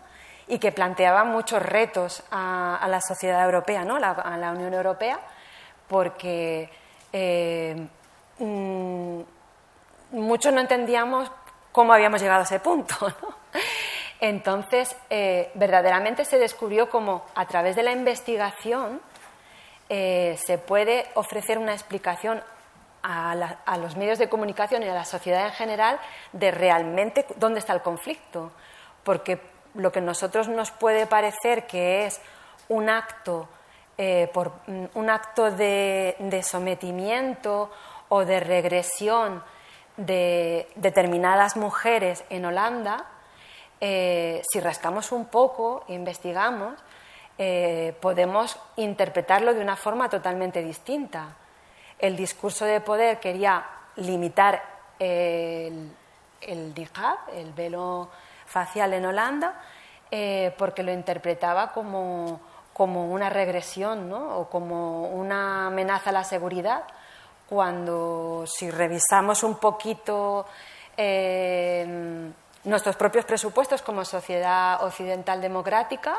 [0.48, 3.96] y que planteaba muchos retos a, la sociedad europea, ¿no?
[3.96, 5.18] a la Unión Europea,
[5.88, 6.70] porque
[8.38, 9.20] mm,
[10.12, 11.30] muchos no entendíamos
[11.72, 12.94] cómo habíamos llegado a ese punto.
[14.20, 19.00] Entonces, eh, verdaderamente se descubrió cómo a través de la investigación
[19.88, 22.42] eh, se puede ofrecer una explicación
[23.02, 26.00] a, a, los medios de comunicación y a la sociedad en general
[26.32, 28.52] de realmente dónde está el conflicto.
[29.04, 29.38] Porque
[29.76, 32.20] lo que a nosotros nos puede parecer que es
[32.68, 33.48] un acto,
[33.98, 34.52] eh, por,
[34.94, 37.70] un acto de, sometimiento
[38.08, 39.42] o de regresión
[39.96, 43.06] de determinadas mujeres en Holanda,
[43.80, 46.74] eh, si rascamos un poco, investigamos,
[47.38, 51.36] eh, podemos interpretarlo de una forma totalmente distinta.
[51.98, 53.64] El discurso de poder quería
[53.96, 54.62] limitar
[54.98, 55.90] el,
[56.40, 56.74] el
[57.32, 58.08] el velo
[58.46, 59.60] facial en Holanda,
[60.10, 62.40] eh, porque lo interpretaba como,
[62.72, 64.38] como una regresión ¿no?
[64.38, 66.84] o como una amenaza a la seguridad,
[67.48, 70.46] cuando si revisamos un poquito
[72.64, 76.18] nuestros propios presupuestos como sociedad occidental democrática,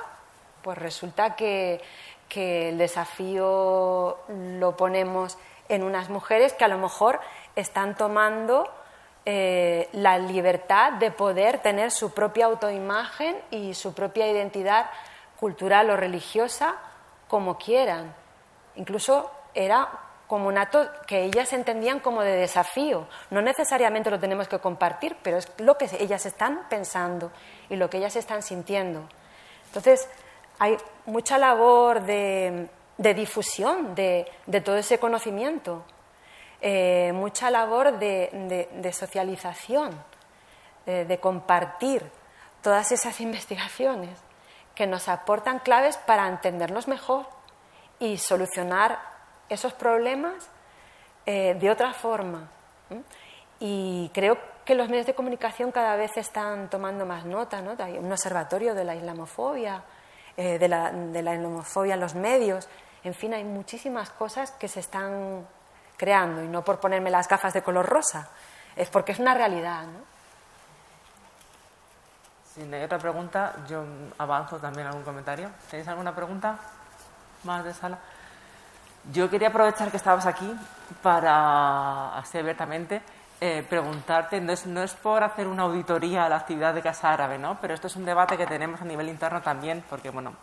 [0.62, 1.82] pues resulta que,
[2.30, 5.38] el desafío lo ponemos
[5.70, 7.20] en unas mujeres que a lo mejor
[7.56, 8.70] están tomando
[9.30, 14.90] eh, la libertad de poder tener su propia autoimagen y su propia identidad
[15.38, 16.76] cultural o religiosa
[17.28, 18.16] como quieran.
[18.78, 19.90] Incluso era
[20.28, 23.10] como un acto que ellas entendían como de desafío.
[23.30, 27.30] No necesariamente lo tenemos que compartir, pero es lo que ellas están pensando
[27.70, 29.10] y lo que ellas están sintiendo.
[29.66, 30.08] Entonces,
[30.58, 34.26] hay mucha labor de, difusión de,
[34.64, 35.84] todo ese conocimiento,
[36.62, 39.92] eh, mucha labor de, socialización,
[40.86, 42.10] de compartir
[42.62, 44.20] todas esas investigaciones
[44.78, 47.26] que nos aportan claves para entendernos mejor
[48.00, 49.00] y solucionar
[49.50, 50.50] esos problemas
[51.26, 52.48] eh, de otra forma.
[53.60, 57.62] Y creo que los medios de comunicación cada vez están tomando más nota.
[57.62, 57.76] ¿no?
[57.80, 59.84] Hay un observatorio de la islamofobia,
[60.36, 62.70] eh, de la islamofobia en los medios.
[63.04, 65.48] En fin, hay muchísimas cosas que se están
[65.98, 68.30] creando y no por ponerme las gafas de color rosa,
[68.76, 69.84] es porque es una realidad.
[69.84, 70.00] ¿no?
[72.54, 73.84] Si hay otra pregunta, yo
[74.18, 75.50] avanzo también algún comentario.
[75.70, 76.58] ¿Tenéis alguna pregunta
[77.44, 77.98] más de sala?
[79.12, 80.54] Yo quería aprovechar que estabas aquí
[81.02, 83.02] para, así abiertamente,
[83.40, 87.14] eh, preguntarte, no es, no es por hacer una auditoría a la actividad de Casa
[87.14, 87.58] Árabe, ¿no?
[87.62, 90.34] pero esto es un debate que tenemos a nivel interno también, porque bueno,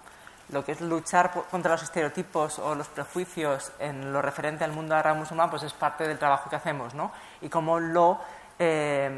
[0.50, 4.94] lo que es luchar contra los estereotipos o los prejuicios en lo referente al mundo
[4.94, 7.12] árabe musulmán, pues es parte del trabajo que hacemos, ¿no?
[7.40, 8.20] Y cómo lo
[8.58, 9.10] eh,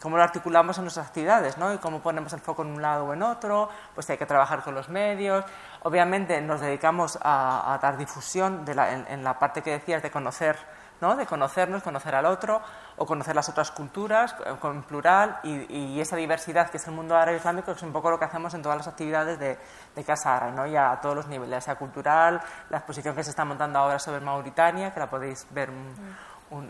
[0.00, 1.74] cómo lo articulamos en nuestras actividades, ¿no?
[1.74, 4.62] Y cómo ponemos el foco en un lado o en otro, pues hay que trabajar
[4.62, 5.44] con los medios.
[5.82, 10.56] Obviamente nos dedicamos a, dar difusión en, la parte que decías de conocer,
[11.00, 11.16] ¿no?
[11.16, 12.60] De conocernos, conocer al otro
[12.96, 17.16] o conocer las otras culturas eh, con plural y, esa diversidad que es el mundo
[17.16, 19.58] árabe islámico es un poco lo que hacemos en todas las actividades de,
[20.04, 20.66] Casa Árabe, ¿no?
[20.66, 22.40] Y a, todos los niveles, sea cultural,
[22.70, 25.70] la exposición que se está montando ahora sobre Mauritania, que la podéis ver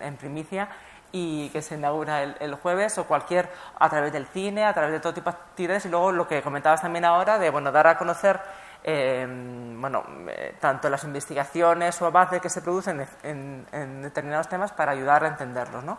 [0.00, 0.68] en primicia
[1.12, 3.48] y que se inaugura el, jueves o cualquier
[3.78, 6.42] a través del cine, a través de todo tipo de actividades y luego lo que
[6.42, 8.40] comentabas también ahora de bueno dar a conocer
[8.82, 14.92] em, bueno eh, tanto las investigaciones o avances que se producen en, determinados temas para
[14.92, 15.98] ayudar a entenderlos, ¿no?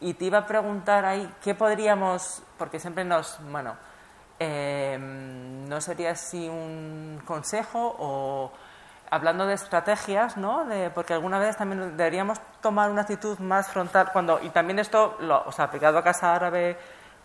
[0.00, 3.76] Y te iba a preguntar ahí qué podríamos porque siempre nos bueno
[4.38, 8.52] em, no sería así un consejo o
[9.10, 10.64] hablando de estrategias, ¿no?
[10.64, 15.16] De, porque alguna vez también deberíamos tomar una actitud más frontal cuando y también esto,
[15.20, 16.76] lo, o sea, aplicado a Casa Árabe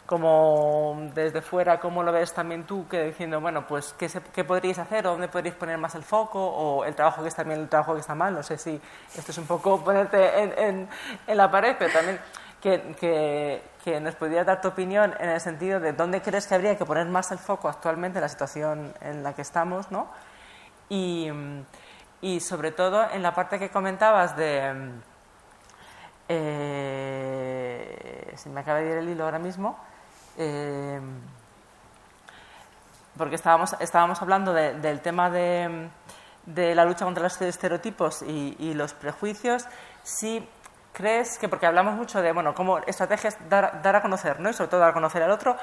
[0.06, 2.88] como desde fuera, ¿cómo lo ves también tú?
[2.88, 5.08] Que diciendo, bueno, pues, ¿qué, ¿qué podríais hacer?
[5.08, 6.46] ¿O dónde podríais poner más el foco?
[6.46, 8.34] ¿O el trabajo que está bien, el trabajo que está mal?
[8.34, 8.80] No sé si
[9.16, 10.90] esto es un poco ponerte en,
[11.28, 12.20] en, la pared, pero también
[12.62, 16.56] que, que, que, nos podrías dar tu opinión en el sentido de dónde crees que
[16.56, 20.08] habría que poner más el foco actualmente en la situación en la que estamos, ¿no?
[20.90, 21.30] Y,
[22.22, 24.92] y sobre todo en la parte que comentabas de...
[26.30, 29.78] Eh, se me acaba de ir el hilo ahora mismo.
[30.38, 31.00] Eh,
[33.18, 35.90] porque estábamos, estábamos hablando del tema de,
[36.46, 39.66] de la lucha contra los estereotipos y, los prejuicios,
[40.02, 40.48] si
[40.94, 44.50] crees que, porque hablamos mucho de, bueno, como estrategias dar, dar a conocer, ¿no?
[44.50, 45.58] Y sobre todo dar a conocer al otro,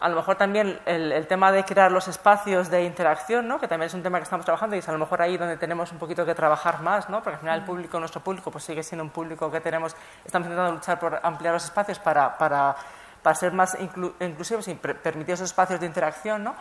[0.00, 3.58] a lo mejor también el, tema de crear los espacios de interacción, ¿no?
[3.58, 5.56] que también es un tema que estamos trabajando y es a lo mejor ahí donde
[5.56, 7.20] tenemos un poquito que trabajar más, ¿no?
[7.20, 10.46] porque al final el público, nuestro público, pues sigue siendo un público que tenemos, estamos
[10.46, 12.76] intentando luchar por ampliar los espacios para, para,
[13.22, 13.76] para ser más
[14.20, 16.54] inclusivos y permitir esos espacios de interacción, ¿no?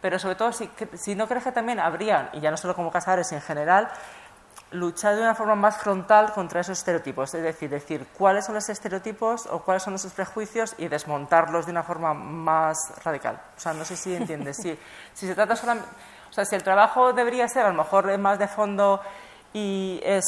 [0.00, 2.90] pero sobre todo si, si no crees que también habrían, y ya no solo como
[2.90, 3.88] Casares, en general,
[4.72, 8.68] luchar de una forma más frontal contra esos estereotipos, es decir, decir cuáles son los
[8.68, 13.40] estereotipos o cuáles son esos prejuicios y desmontarlos de una forma más radical.
[13.56, 14.56] O sea, no sé si entiendes.
[14.56, 14.78] si,
[15.12, 15.88] si se trata solamente,
[16.30, 19.00] o sea, si el trabajo debería ser a lo mejor más de fondo
[19.52, 20.24] y es,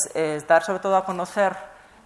[0.48, 1.56] dar sobre todo a conocer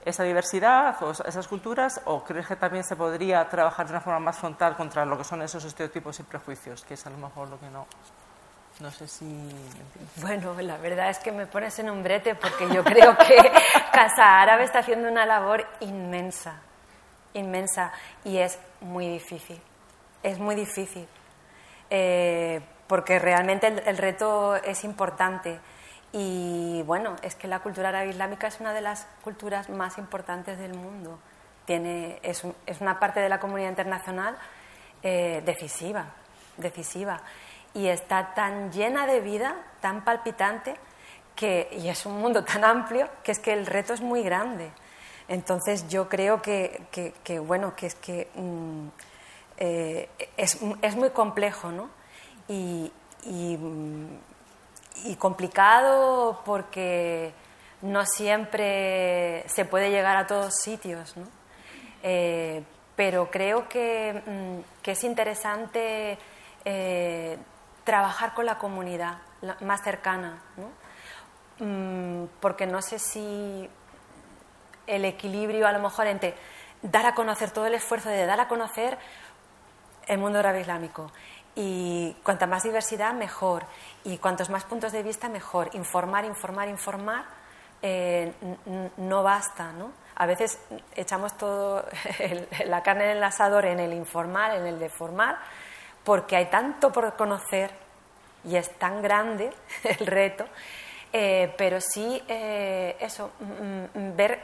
[0.07, 4.21] esa diversidad o esas culturas, o crees que también se podría trabajar de una forma
[4.21, 7.49] más frontal contra lo que son esos estereotipos y prejuicios, que es a lo mejor
[7.49, 7.87] lo que no.
[8.79, 9.27] No sé si.
[10.17, 13.37] Bueno, la verdad es que me pones en un brete porque yo creo que
[13.93, 16.61] Casa Árabe está haciendo una labor inmensa,
[17.35, 17.91] inmensa,
[18.23, 19.61] y es muy difícil.
[20.23, 21.09] Es muy difícil.
[21.91, 25.59] Eh, porque realmente el, reto es importante.
[26.19, 30.59] Y bueno, es que la cultura árabe islámica es una de las culturas más importantes
[30.59, 31.19] del mundo.
[31.67, 34.35] Tiene, es, es una parte de la comunidad internacional
[35.03, 36.07] eh, decisiva,
[36.57, 37.21] decisiva
[37.75, 40.77] y está tan llena de vida, tan palpitante,
[41.35, 44.71] que, y es un mundo tan amplio, que es que el reto es muy grande.
[45.29, 46.81] Entonces yo creo que,
[47.47, 48.87] bueno, que es que mm,
[49.59, 50.09] eh,
[50.39, 51.91] es, es, muy complejo, ¿no?
[52.49, 52.91] Y,
[53.25, 53.59] y,
[55.19, 57.33] complicado porque
[57.83, 61.27] no siempre se puede llegar a todos sitios, ¿no?
[62.03, 62.63] Eh,
[62.95, 66.19] pero creo que, mm, que es interesante
[66.65, 67.39] eh,
[67.85, 69.19] trabajar con la comunidad
[69.61, 70.71] más cercana, ¿no?
[71.65, 73.69] Mm, porque no sé si
[74.87, 76.35] el equilibrio a lo mejor entre
[76.83, 78.99] dar a conocer todo el esfuerzo de dar a conocer
[80.07, 81.11] el mundo árabe islámico
[81.57, 83.65] y cuanta más diversidad mejor.
[84.05, 85.71] Y cuantos más puntos de vista mejor.
[85.73, 87.25] Informar informar informar
[87.83, 88.33] eh,
[88.97, 90.59] no basta no a veces
[90.95, 91.85] echamos todo
[92.65, 95.37] la carne en el asador en el informar en el de formar
[96.07, 97.71] porque hay tanto por conocer
[98.47, 99.53] y es tan grande
[99.83, 100.47] el reto,
[101.13, 104.41] eh, pero sí eh, eso, mm, mm, ver,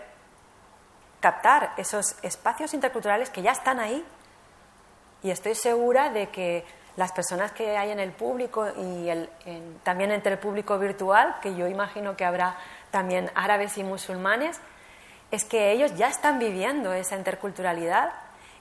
[1.20, 4.04] captar esos espacios interculturales que ya están ahí.
[5.22, 6.64] Y estoy segura de que
[6.96, 9.08] las personas que hay en el público y
[9.82, 12.56] también entre el público virtual, que yo imagino que habrá
[12.90, 14.60] también árabes y musulmanes,
[15.30, 18.12] es que ellos ya están viviendo esa interculturalidad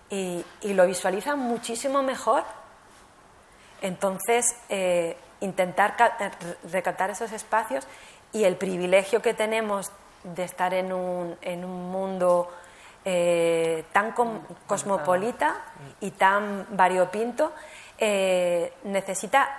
[0.09, 2.43] y, y lo visualizan muchísimo mejor.
[3.81, 6.31] Entonces, eh, intentar eh,
[6.71, 7.85] recaptar esos espacios
[8.31, 9.91] y el privilegio que tenemos
[10.23, 12.49] de estar en un, en un mundo
[13.03, 14.13] eh, tan
[14.67, 15.55] cosmopolita
[15.99, 17.51] y tan variopinto,
[18.83, 19.49] necesita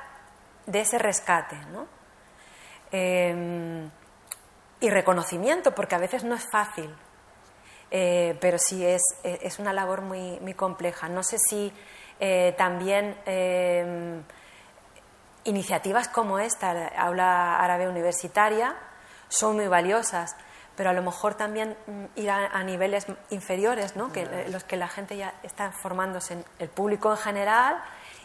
[0.66, 1.86] de ese rescate ¿no?
[4.80, 6.92] y reconocimiento, porque a veces no es fácil,
[7.90, 11.08] pero sí es, es una labor muy, muy compleja.
[11.08, 11.72] No sé si
[12.24, 14.22] eh, también eh,
[15.42, 18.76] iniciativas como esta, Aula Árabe Universitaria,
[19.28, 20.36] son muy valiosas,
[20.76, 24.12] pero a lo mejor también mm, ir a, niveles inferiores, ¿no?
[24.12, 27.82] que, los que la gente ya está formándose, en el público en general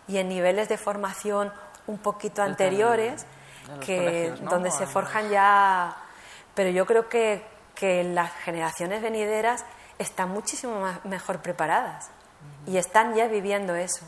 [0.07, 1.51] y en niveles de formación
[1.87, 3.25] un poquito anteriores,
[3.81, 5.95] que, donde se forjan ya...
[6.53, 9.63] Pero yo creo que, que las generaciones venideras
[9.99, 12.09] están muchísimo más, mejor preparadas
[12.65, 14.05] y están ya viviendo eso.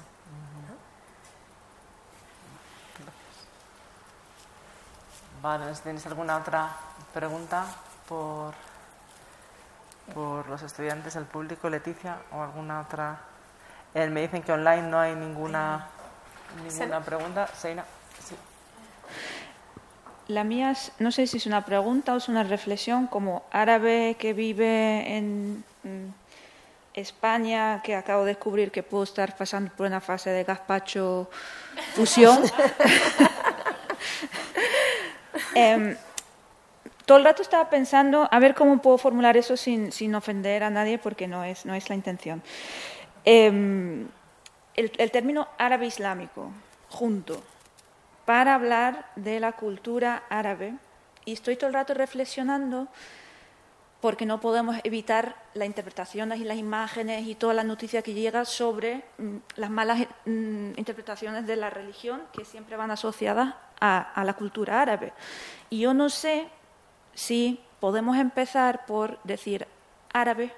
[5.42, 6.70] Vale, ¿tienes alguna otra
[7.14, 7.66] pregunta
[8.10, 8.54] por,
[10.14, 13.29] por los estudiantes, el público, Leticia, o alguna otra?
[13.96, 15.88] Eh, me dicen que online no hay ninguna,
[16.64, 17.48] ninguna pregunta.
[17.48, 17.84] Seina,
[18.24, 18.36] sí.
[20.28, 24.34] La mía, no sé si es una pregunta o es una reflexión como árabe que
[24.34, 25.64] vive en
[26.94, 31.30] España, que acabo de descubrir que puedo estar pasando por una fase de gazpacho
[31.96, 32.44] fusión.
[35.56, 35.98] Em,
[37.06, 40.70] todo el rato estaba pensando a ver cómo puedo formular eso sin, sin ofender a
[40.70, 42.42] nadie, porque no es, no es la intención.
[43.26, 44.08] Em,
[44.76, 46.52] el, término árabe islámico,
[46.90, 47.42] junto,
[48.26, 50.76] para hablar de la cultura árabe,
[51.26, 52.88] y estoy todo el rato reflexionando
[54.02, 58.46] porque no podemos evitar las interpretaciones y las imágenes y toda la noticia que llega
[58.46, 64.34] sobre mm, las malas mm, interpretaciones de la religión que siempre van asociadas a la
[64.34, 65.14] cultura árabe.
[65.70, 66.48] Y yo no sé
[67.14, 69.68] si podemos empezar por decir
[70.14, 70.54] árabe,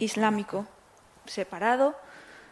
[0.00, 0.66] islámico,
[1.26, 1.94] separado,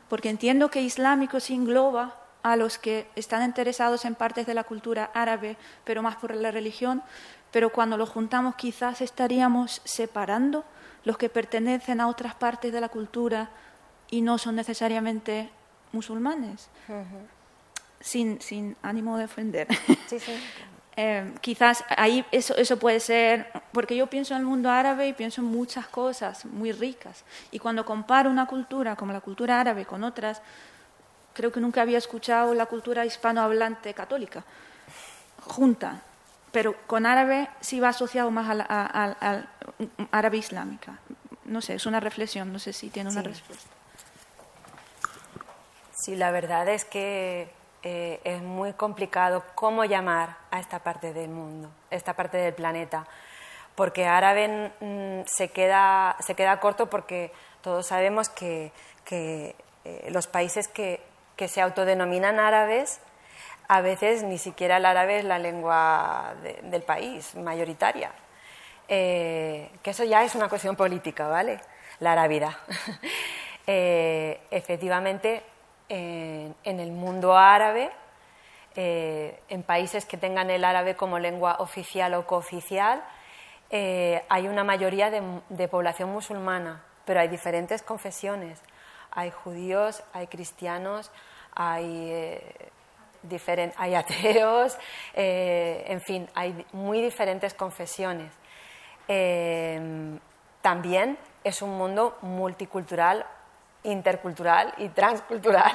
[0.09, 4.65] porque entiendo que islámico se engloba a los que están interesados en partes de la
[4.65, 7.03] cultura árabe, pero más por la religión,
[7.51, 10.65] pero cuando lo juntamos quizás estaríamos separando
[11.05, 13.51] los que pertenecen a otras partes de la cultura
[14.11, 15.51] y no son necesariamente
[15.93, 16.69] musulmanes,
[18.01, 19.69] sin, sin ánimo de ofender.
[20.07, 20.33] Sí, sí.
[20.97, 25.13] Eh, quizás ahí eso, eso puede ser, porque yo pienso en el mundo árabe y
[25.15, 27.25] pienso en muchas cosas muy ricas.
[27.51, 30.43] Y cuando comparo una cultura como la cultura árabe con otras,
[31.33, 34.45] creo que nunca había escuchado la cultura hispanohablante católica
[35.47, 36.03] junta,
[36.53, 39.49] pero con árabe sí va asociado más al, al, al
[40.11, 40.99] árabe islámica.
[41.47, 43.29] No sé, es una reflexión, no sé si tiene una Sí.
[43.29, 43.71] respuesta.
[45.95, 47.51] Sí, la verdad es que
[47.83, 53.07] eh, es muy complicado cómo llamar a esta parte del mundo, esta parte del planeta,
[53.75, 57.33] porque árabe mm, se, queda, se queda corto porque
[57.63, 58.73] todos sabemos que,
[59.11, 59.55] eh,
[60.11, 61.01] los países que,
[61.49, 63.01] se autodenominan árabes
[63.67, 68.13] a veces ni siquiera el árabe es la lengua de- del país mayoritaria.
[68.87, 71.59] Eh, que eso ya es una cuestión política, ¿vale?
[71.99, 72.53] La arabidad.
[74.53, 75.43] Efectivamente,
[75.93, 77.91] en, el mundo árabe,
[78.75, 83.03] eh, en países que tengan el árabe como lengua oficial o cooficial,
[83.75, 88.61] eh, hay una mayoría de, población musulmana, pero hay diferentes confesiones.
[89.11, 91.11] Hay judíos, hay cristianos,
[91.55, 92.71] hay, eh,
[93.77, 94.79] hay ateos,
[95.15, 98.33] eh, en fin, hay muy diferentes confesiones.
[100.63, 103.27] También es un mundo multicultural,
[103.85, 105.73] intercultural y transcultural,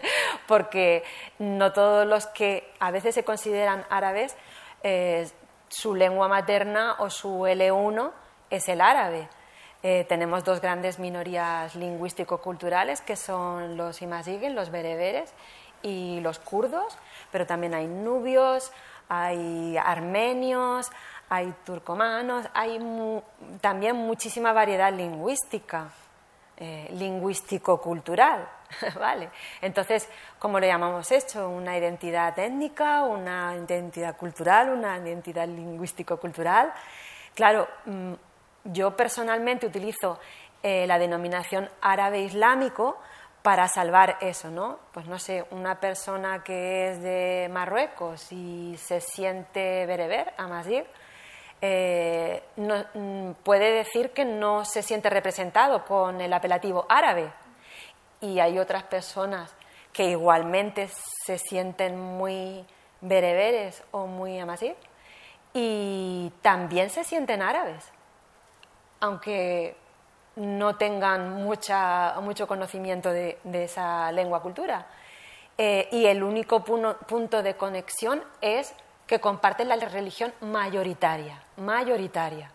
[0.46, 1.02] porque
[1.38, 4.36] no todos los que a veces se consideran árabes,
[4.82, 5.28] eh,
[5.68, 8.10] su lengua materna o su L1
[8.50, 9.28] es el árabe.
[9.82, 15.32] Eh, tenemos dos grandes minorías lingüístico-culturales que son los imaziguen, los bereberes
[15.82, 16.96] y los kurdos,
[17.30, 18.72] pero también hay nubios,
[19.08, 20.90] hay armenios,
[21.28, 23.22] hay turcomanos, hay mu-
[23.60, 25.88] también muchísima variedad lingüística,
[26.58, 28.48] eh, lingüístico-cultural,
[28.98, 29.30] ¿vale?
[29.60, 30.08] Entonces,
[30.38, 31.48] ¿cómo le llamamos esto?
[31.48, 36.72] ¿Una identidad étnica, una identidad cultural, una identidad lingüístico-cultural?
[37.34, 38.12] Claro, mm,
[38.64, 40.18] yo personalmente utilizo
[40.62, 42.98] eh, la denominación árabe islámico
[43.42, 44.80] para salvar eso, ¿no?
[44.92, 50.86] Pues no sé, una persona que es de Marruecos y se siente bereber, amazigh,
[51.60, 57.32] eh, mm, puede decir que no se siente representado con el apelativo árabe.
[58.20, 59.54] Y hay otras personas
[59.92, 60.88] que igualmente
[61.24, 62.64] se sienten muy
[63.00, 64.76] bereberes o muy amazigh
[65.54, 67.92] y también se sienten árabes
[69.00, 69.76] aunque
[70.36, 74.86] no tengan mucha, mucho conocimiento de, esa lengua cultura.
[75.58, 78.74] Eh, y el único punto de conexión es
[79.06, 82.50] que comparten la religión mayoritaria, mayoritaria.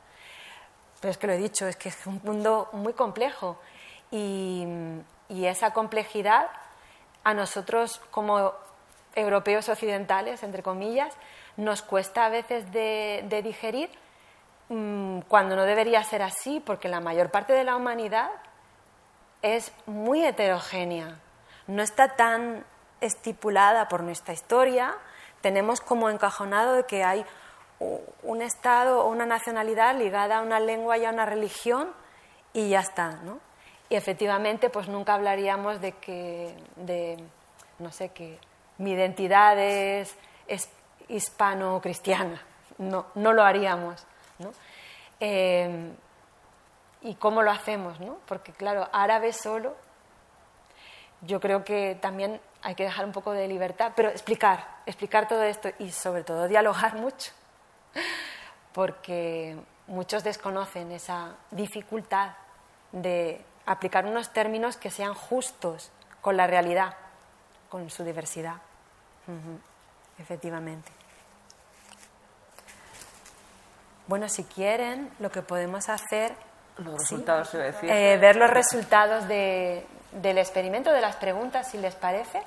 [1.00, 3.60] Pero es que lo he dicho, es que es un mundo muy complejo
[4.12, 4.66] y,
[5.30, 6.48] y esa complejidad
[7.24, 8.54] a nosotros como
[9.16, 11.14] europeos occidentales, entre comillas,
[11.58, 13.90] nos cuesta a veces de, digerir
[14.70, 18.30] mm, cuando no debería ser así, porque la mayor parte de la humanidad
[19.42, 21.20] es muy heterogénea,
[21.68, 22.64] no está tan
[23.02, 24.96] estipulada por nuestra historia,
[25.42, 27.26] tenemos como encajonado de que hay
[28.24, 31.92] un Estado o una nacionalidad ligada a una lengua y a una religión
[32.54, 33.40] y ya está, ¿no?
[33.90, 37.18] Y efectivamente, pues nunca hablaríamos de que, de,
[37.80, 38.40] no sé, que
[38.78, 40.16] mi identidad es,
[41.08, 42.42] hispano-cristiana,
[42.78, 44.06] no, no lo haríamos,
[44.40, 44.52] ¿no?
[45.20, 45.92] Eh,
[47.02, 48.18] ¿Y cómo lo hacemos, no?
[48.28, 49.76] Porque, claro, árabe solo
[51.22, 55.44] yo creo que también hay que dejar un poco de libertad, pero explicar, explicar todo
[55.44, 57.32] esto y sobre todo dialogar mucho,
[58.74, 59.58] porque
[59.88, 62.32] muchos desconocen esa dificultad
[62.92, 66.96] de aplicar unos términos que sean justos con la realidad,
[67.70, 68.56] con su diversidad.
[70.20, 70.92] Efectivamente.
[74.08, 76.36] Bueno, si quieren, lo que podemos hacer
[76.78, 77.90] Los resultados, iba a decir.
[77.90, 82.42] eh, ver los resultados de- del experimento, de las preguntas, si les parece.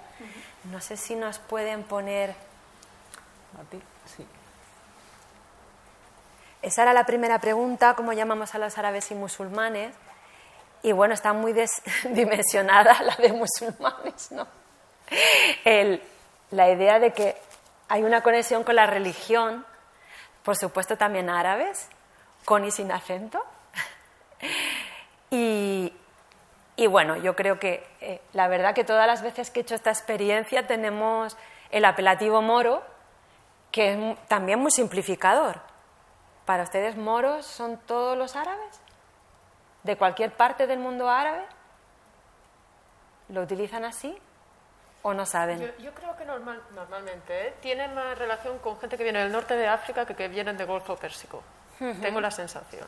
[0.65, 2.35] No sé si nos pueden poner.
[4.17, 4.27] Sí.
[6.61, 9.95] esa era la primera pregunta, ¿cómo llamamos a los árabes y musulmanes?
[10.83, 11.55] Y bueno, está muy
[12.11, 14.47] dimensionada la de musulmanes, ¿no?
[16.51, 17.37] la idea de que
[17.89, 19.65] hay una conexión con la religión,
[20.43, 21.89] por supuesto también árabes,
[22.45, 23.43] con y sin acento.
[25.31, 25.93] Y,
[26.87, 29.91] bueno, yo creo que eh, la verdad que todas las veces que he hecho esta
[29.91, 31.37] experiencia tenemos
[31.71, 32.83] el apelativo moro,
[33.71, 35.61] que es también muy simplificador.
[36.45, 38.81] ¿Para ustedes moros son todos los árabes?
[39.83, 41.45] ¿De cualquier parte del mundo árabe?
[43.29, 44.17] ¿Lo utilizan así?
[45.03, 45.61] ¿O no saben?
[45.79, 47.55] Yo, creo que normal, normalmente ¿eh?
[47.61, 50.67] tiene más relación con gente que viene del norte de África que que vienen del
[50.67, 51.43] Golfo Pérsico.
[51.79, 52.87] Tengo la sensación.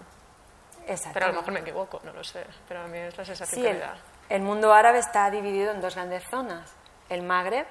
[1.12, 2.44] Pero a lo mejor me equivoco, no lo sé.
[2.68, 3.96] Pero a mí es la sensación que el, me da.
[4.28, 6.72] El mundo árabe está dividido en dos grandes zonas:
[7.08, 7.66] el Magreb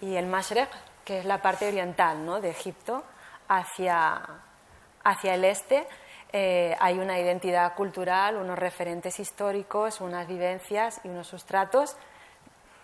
[0.00, 0.70] y el Mashrek,
[1.04, 2.40] que es la parte oriental ¿no?
[2.40, 3.04] de Egipto,
[3.48, 4.20] hacia,
[5.04, 5.86] hacia el este.
[6.32, 11.96] Eh, hay una identidad cultural, unos referentes históricos, unas vivencias y unos sustratos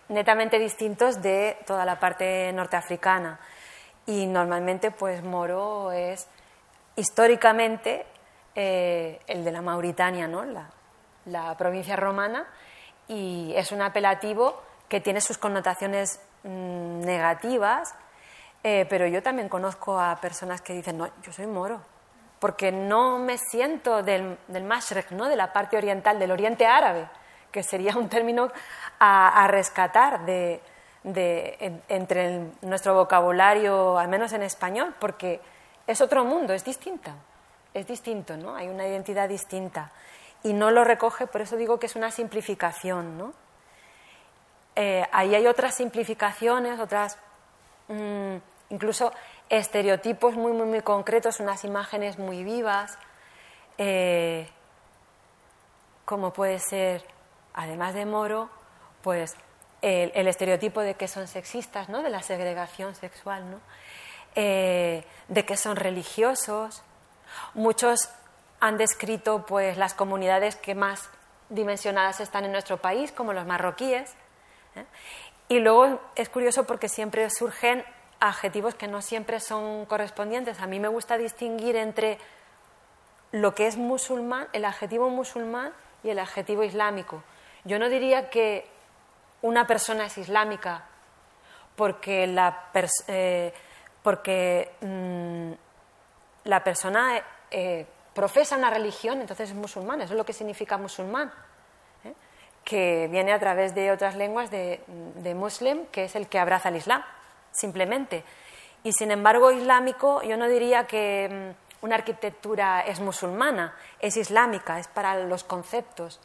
[0.09, 3.39] netamente distintos de toda la parte norteafricana.
[4.07, 6.29] Y normalmente, pues Moro es
[6.97, 8.07] históricamente
[8.55, 10.45] eh, el de la Mauritania, ¿no?
[11.27, 12.47] la, provincia romana,
[13.09, 17.95] y es un apelativo que tiene sus connotaciones mm, negativas,
[18.63, 21.81] eh, pero yo también conozco a personas que dicen, no, yo soy moro,
[22.39, 25.29] porque no me siento del, del Mashrek, ¿no?
[25.29, 27.09] de la parte oriental, del oriente árabe,
[27.55, 28.51] que sería un término
[28.99, 30.61] a, rescatar de,
[31.89, 35.41] entre nuestro vocabulario, al menos en español, porque
[35.87, 37.11] es otro mundo, es distinto,
[37.75, 38.55] es distinto, ¿no?
[38.55, 39.91] Hay una identidad distinta
[40.43, 43.35] y no lo recoge, por eso digo que es una simplificación, ¿no?
[44.77, 47.19] Eh, ahí hay otras simplificaciones, otras,
[47.89, 48.37] mm,
[48.71, 49.13] incluso
[49.49, 52.99] estereotipos muy, muy, muy concretos, unas imágenes muy vivas,
[53.79, 54.49] eh,
[56.05, 57.05] como puede ser,
[57.55, 58.51] además de Moro,
[59.03, 59.37] pues
[59.83, 62.03] el, estereotipo de que son sexistas, ¿no?
[62.03, 63.61] de la segregación sexual, ¿no?
[64.35, 66.83] Eh, de que son religiosos.
[67.55, 68.09] Muchos
[68.61, 71.09] han descrito pues, las comunidades que más
[71.49, 74.15] dimensionadas están en nuestro país, como los marroquíes.
[74.77, 74.85] ¿eh?
[75.49, 77.85] Y luego es curioso porque siempre surgen
[78.21, 80.61] adjetivos que no siempre son correspondientes.
[80.61, 82.19] A mí me gusta distinguir entre
[83.33, 87.23] lo que es musulmán, el adjetivo musulmán y el adjetivo islámico.
[87.65, 88.67] Yo no diría que
[89.43, 90.85] una persona es islámica
[91.77, 92.71] porque la,
[93.09, 93.53] eh,
[94.03, 95.53] porque, mm,
[96.45, 101.33] la persona eh, profesa una religión, entonces es musulmán, eso es lo que significa musulmán,
[102.05, 102.15] ¿eh?
[102.65, 104.81] que viene a través de otras lenguas de,
[105.37, 107.03] muslim, que es el que abraza el Islam,
[107.53, 108.25] simplemente.
[108.83, 114.79] Y sin embargo, islámico, yo no diría que mm, una arquitectura es musulmana, es islámica,
[114.79, 116.21] es para los conceptos,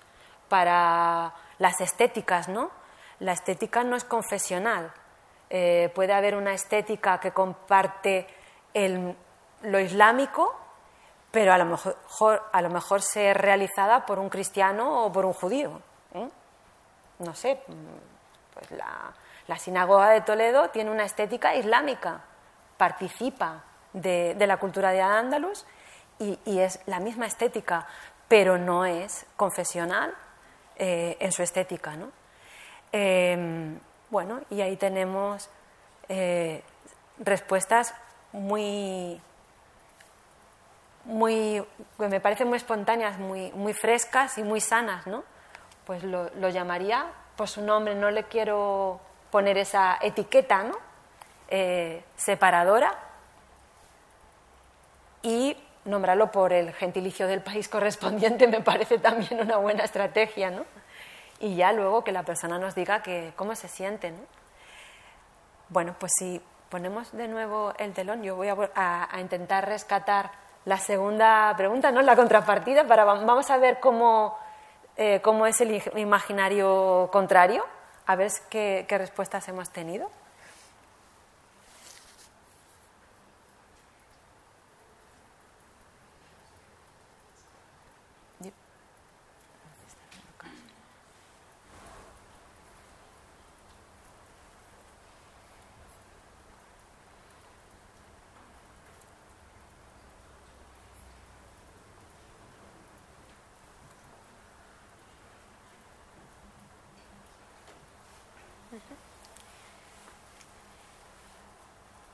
[0.47, 2.71] para las estéticas, ¿no?
[3.19, 4.91] la estética no es confesional.
[5.49, 8.27] Eh, puede haber una estética que comparte
[9.63, 10.55] lo islámico,
[11.31, 15.33] pero a lo mejor, a lo mejor ser realizada por un cristiano o por un
[15.33, 15.81] judío.
[16.13, 16.29] ¿eh?
[17.19, 17.61] No sé,
[18.53, 22.21] pues la, sinagoga de Toledo tiene una estética islámica,
[22.77, 23.63] participa
[23.93, 25.65] de, la cultura de Andalus
[26.19, 27.87] y, y, es la misma estética,
[28.27, 30.13] pero no es confesional
[30.77, 31.97] eh, en su estética.
[31.97, 32.09] ¿no?
[32.93, 33.77] Em,
[34.09, 35.49] bueno, y ahí tenemos
[36.07, 36.63] eh,
[37.17, 37.93] respuestas
[38.31, 39.19] muy,
[41.05, 41.63] muy,
[41.97, 45.23] me parecen muy espontáneas, muy, muy frescas y muy sanas, ¿no?
[45.85, 48.99] Pues lo, llamaría por su nombre, no le quiero
[49.31, 50.75] poner esa etiqueta, ¿no?
[51.47, 52.93] Eh, separadora
[55.23, 60.65] y nombrarlo por el gentilicio del país correspondiente me parece también una buena estrategia, ¿no?
[61.39, 64.13] y ya luego que la persona nos diga que, cómo se siente.
[65.69, 70.31] Bueno, pues si ponemos de nuevo el telón, yo voy a, intentar rescatar
[70.69, 72.03] la segunda pregunta, ¿no?
[72.03, 74.37] la contrapartida, para, vamos a ver cómo,
[74.97, 77.65] eh, cómo es el imaginario contrario,
[78.05, 80.11] a ver qué, qué respuestas hemos tenido.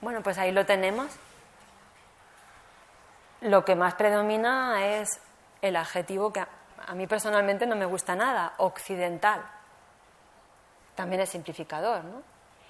[0.06, 1.08] Bueno, pues ahí lo tenemos.
[3.42, 5.20] lo que más predomina es
[5.64, 9.44] el adjetivo que a mí personalmente no me gusta nada, occidental.
[10.94, 12.22] También es simplificador, ¿no?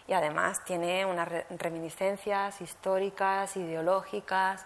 [0.07, 4.65] Y además tiene unas reminiscencias históricas, ideológicas,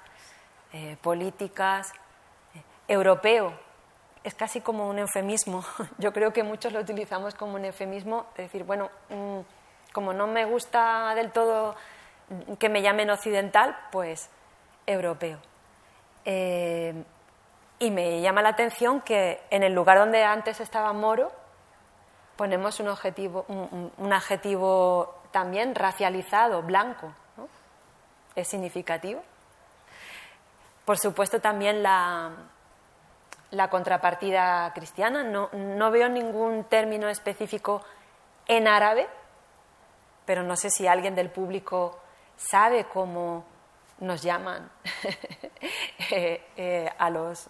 [0.71, 1.91] eh, políticas.
[2.53, 3.51] Eh, europeo
[4.23, 5.65] es casi como un eufemismo.
[5.97, 9.39] Yo creo que muchos lo utilizamos como un eufemismo, es decir, bueno, mm,
[9.91, 11.75] como no me gusta del todo
[12.59, 14.29] que me llamen occidental, pues
[14.85, 15.39] europeo.
[16.25, 17.03] Eh,
[17.79, 21.31] y me llama la atención que en el lugar donde antes estaba moro,
[22.35, 27.13] ponemos un, objetivo, un, adjetivo también racializado, blanco.
[28.35, 29.21] Es significativo.
[30.85, 32.31] Por supuesto, también la,
[33.51, 35.23] la contrapartida cristiana.
[35.23, 37.81] No, no, veo ningún término específico
[38.47, 39.07] en árabe,
[40.25, 41.99] pero no sé si alguien del público
[42.39, 43.43] sabe cómo
[43.99, 44.71] nos llaman
[46.11, 47.47] eh, eh, a los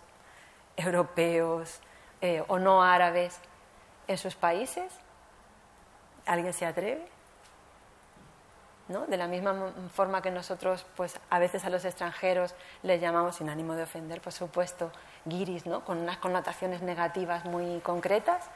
[0.76, 1.80] europeos
[2.22, 3.40] eh, o no árabes
[4.08, 4.92] en sus países?
[6.26, 7.08] ¿Alguien se atreve?
[8.88, 9.06] ¿No?
[9.06, 13.50] De la misma forma que nosotros, pues a veces a los extranjeros les llamamos, sin
[13.50, 14.92] ánimo de ofender, por supuesto,
[15.26, 15.86] guiris, ¿no?
[15.86, 18.50] Con unas connotaciones negativas muy concretas.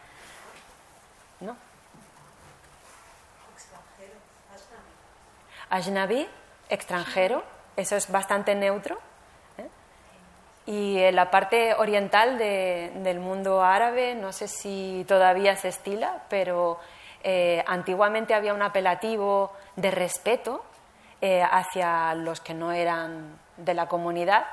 [1.40, 1.56] ¿No?
[5.74, 6.28] Ajnabi,
[6.70, 7.44] extranjero,
[7.76, 9.00] eso es bastante neutro.
[10.68, 16.80] Y en la parte oriental del mundo árabe, no sé si todavía se estila, pero
[17.24, 20.64] eh, antiguamente había un apelativo de respeto
[21.22, 24.46] eh, hacia los que no eran de la comunidad,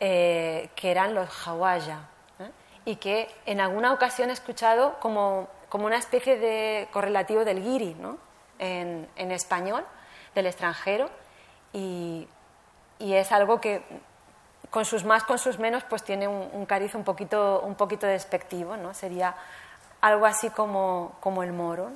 [0.00, 2.00] eh, que eran los hawaya,
[2.84, 7.94] y que en alguna ocasión he escuchado como, como una especie de correlativo del guiri
[7.94, 8.18] ¿no?
[8.58, 9.84] en, español,
[10.34, 11.10] del extranjero,
[11.72, 12.28] y,
[12.98, 13.82] y es algo que
[14.70, 18.76] con sus más, con sus menos, pues tiene un, cariz un poquito, un poquito despectivo,
[18.76, 18.92] ¿no?
[18.92, 19.34] Sería
[20.00, 21.90] algo así como, como el moro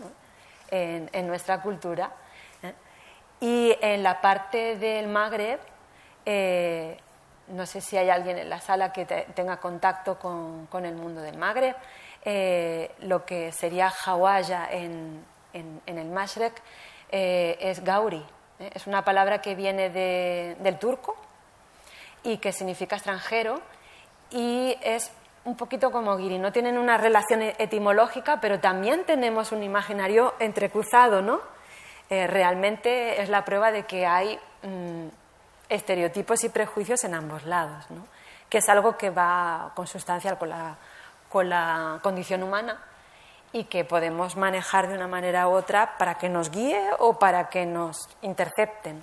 [0.71, 2.11] en, nuestra cultura.
[2.63, 2.73] ¿eh?
[3.41, 5.61] Y en la parte del Magreb,
[6.25, 6.99] eh,
[7.49, 11.21] no sé si hay alguien en la sala que tenga contacto con, con, el mundo
[11.21, 11.77] del Magreb,
[12.25, 15.23] eh, lo que sería Hawaya en,
[15.53, 16.55] en, en el Mashrek
[17.13, 18.25] es Gauri.
[18.75, 21.17] Es una palabra que viene de, del turco,
[22.25, 23.61] y que significa extranjero
[24.31, 25.11] y es
[25.45, 30.35] un poquito como Guiri, no tienen una relación e-, etimológica, pero también tenemos un imaginario
[30.39, 31.41] entrecruzado, ¿no?
[32.11, 35.09] Eh, realmente es la prueba de que hay mm,
[35.69, 38.07] estereotipos y prejuicios en ambos lados, ¿no?
[38.49, 40.77] que es algo que va consustancial con la,
[41.31, 42.79] con la condición humana
[43.53, 47.49] y que podemos manejar de una manera u otra para que nos guíe o para
[47.49, 49.03] que nos intercepten.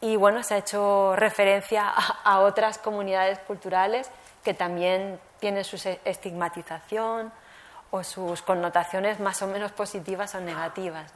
[0.00, 4.10] Y bueno, se ha hecho referencia a, otras comunidades culturales
[4.44, 7.32] que también tienen su estigmatización
[7.90, 11.12] o sus connotaciones más o menos positivas o negativas.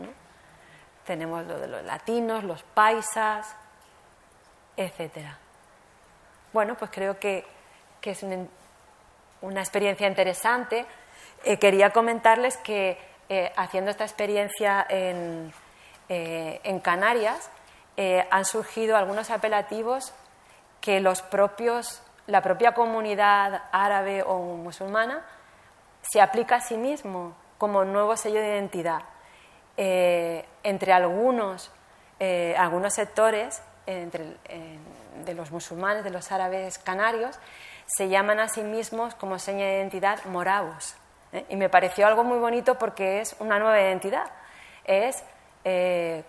[1.07, 3.55] Tenemos lo de los latinos, los paisas,
[4.77, 5.28] etc.
[6.53, 7.47] Bueno, pues creo que,
[8.03, 8.23] es
[9.43, 10.86] una, experiencia interesante.
[11.44, 12.98] Eh, quería comentarles que
[13.28, 15.52] eh, haciendo esta experiencia en,
[16.09, 17.51] eh, en Canarias,
[18.31, 20.14] han surgido algunos apelativos
[20.81, 25.23] que los propios, la propia comunidad árabe o musulmana
[26.01, 29.02] se aplica a sí mismo como nuevo sello de identidad.
[29.77, 31.70] Entre algunos,
[32.56, 34.39] algunos sectores entre,
[35.24, 37.39] de los musulmanes, de los árabes canarios,
[37.97, 40.94] se llaman a sí mismos como seña de identidad moravos.
[41.48, 44.31] Y me pareció algo muy bonito porque es una nueva identidad.
[44.85, 45.23] Es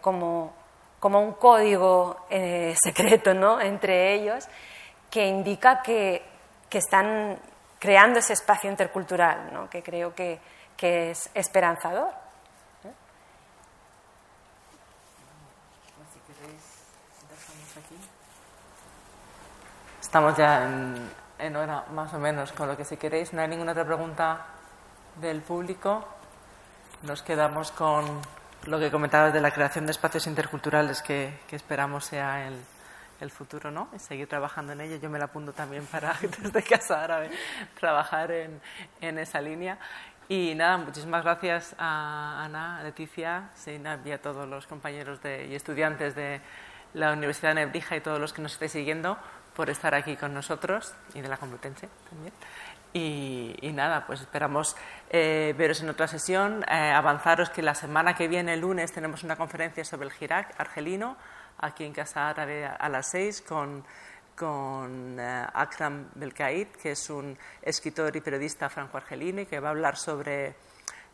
[0.02, 0.54] como
[1.04, 3.60] como un código eh, secreto ¿no?
[3.60, 4.48] entre ellos
[5.12, 6.24] que indica que,
[6.70, 7.38] que, están
[7.78, 9.70] creando ese espacio intercultural, ¿no?
[9.70, 10.40] que creo que,
[10.78, 12.08] que es esperanzador.
[20.02, 21.12] Estamos ya en,
[21.44, 23.34] en hora más o menos con lo que si queréis.
[23.34, 24.46] No hay ninguna otra pregunta
[25.20, 26.08] del público.
[27.04, 28.22] Nos quedamos con
[28.66, 32.60] lo que comentabas de la creación de espacios interculturales que, esperamos sea el,
[33.30, 33.88] futuro, ¿no?
[33.96, 34.98] Y seguir trabajando en ello.
[34.98, 37.30] Yo me la apunto también para desde Casa Árabe
[37.80, 39.78] trabajar en, esa línea.
[40.28, 45.48] Y nada, muchísimas gracias a Ana, a Leticia, Seinab y a todos los compañeros de,
[45.48, 46.42] y estudiantes de
[46.94, 49.18] la Universidad de Nebrija y todos los que nos estéis siguiendo
[49.56, 52.34] por estar aquí con nosotros y de la Complutense también.
[52.96, 54.76] Y, nada, pues esperamos
[55.10, 56.64] eh, veros en otra sesión.
[56.70, 60.60] Eh, avanzaros que la semana que viene, el lunes, tenemos una conferencia sobre el Girac
[60.60, 61.18] argelino
[61.58, 63.84] aquí en Casa Árabe a las seis con,
[64.36, 69.72] con eh, Akram Belkaid, que es un escritor y periodista franco-argelino y que va a
[69.72, 70.56] hablar sobre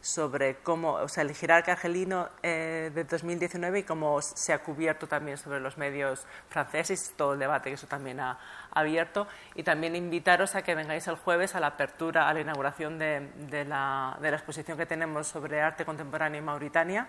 [0.01, 5.07] sobre cómo, o sea, el jerarca argelino eh, de 2019 y cómo se ha cubierto
[5.07, 8.39] también sobre los medios franceses, todo el debate que eso también ha,
[8.71, 9.27] abierto.
[9.55, 13.31] Y también invitaros a que vengáis el jueves a la apertura, a la inauguración de,
[13.49, 17.07] de, la, de la, exposición que tenemos sobre arte contemporáneo en Mauritania,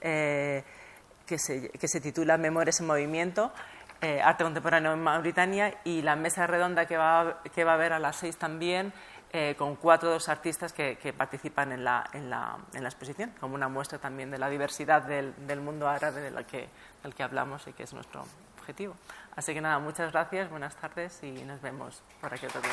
[0.00, 0.64] eh,
[1.26, 3.52] que, se, que, se, titula Memorias en Movimiento.
[4.00, 7.92] Eh, arte contemporáneo en Mauritania y la mesa redonda que va, que va a haber
[7.92, 8.92] a las seis también
[9.32, 12.88] eh, con cuatro de los artistas que, que participan en la, en, la, en la,
[12.88, 16.68] exposición, como una muestra también de la diversidad del, del mundo árabe de la que,
[17.02, 18.24] del que hablamos y que es nuestro
[18.58, 18.94] objetivo.
[19.34, 22.72] Así que nada, muchas gracias, buenas tardes y nos vemos por aquí otro día.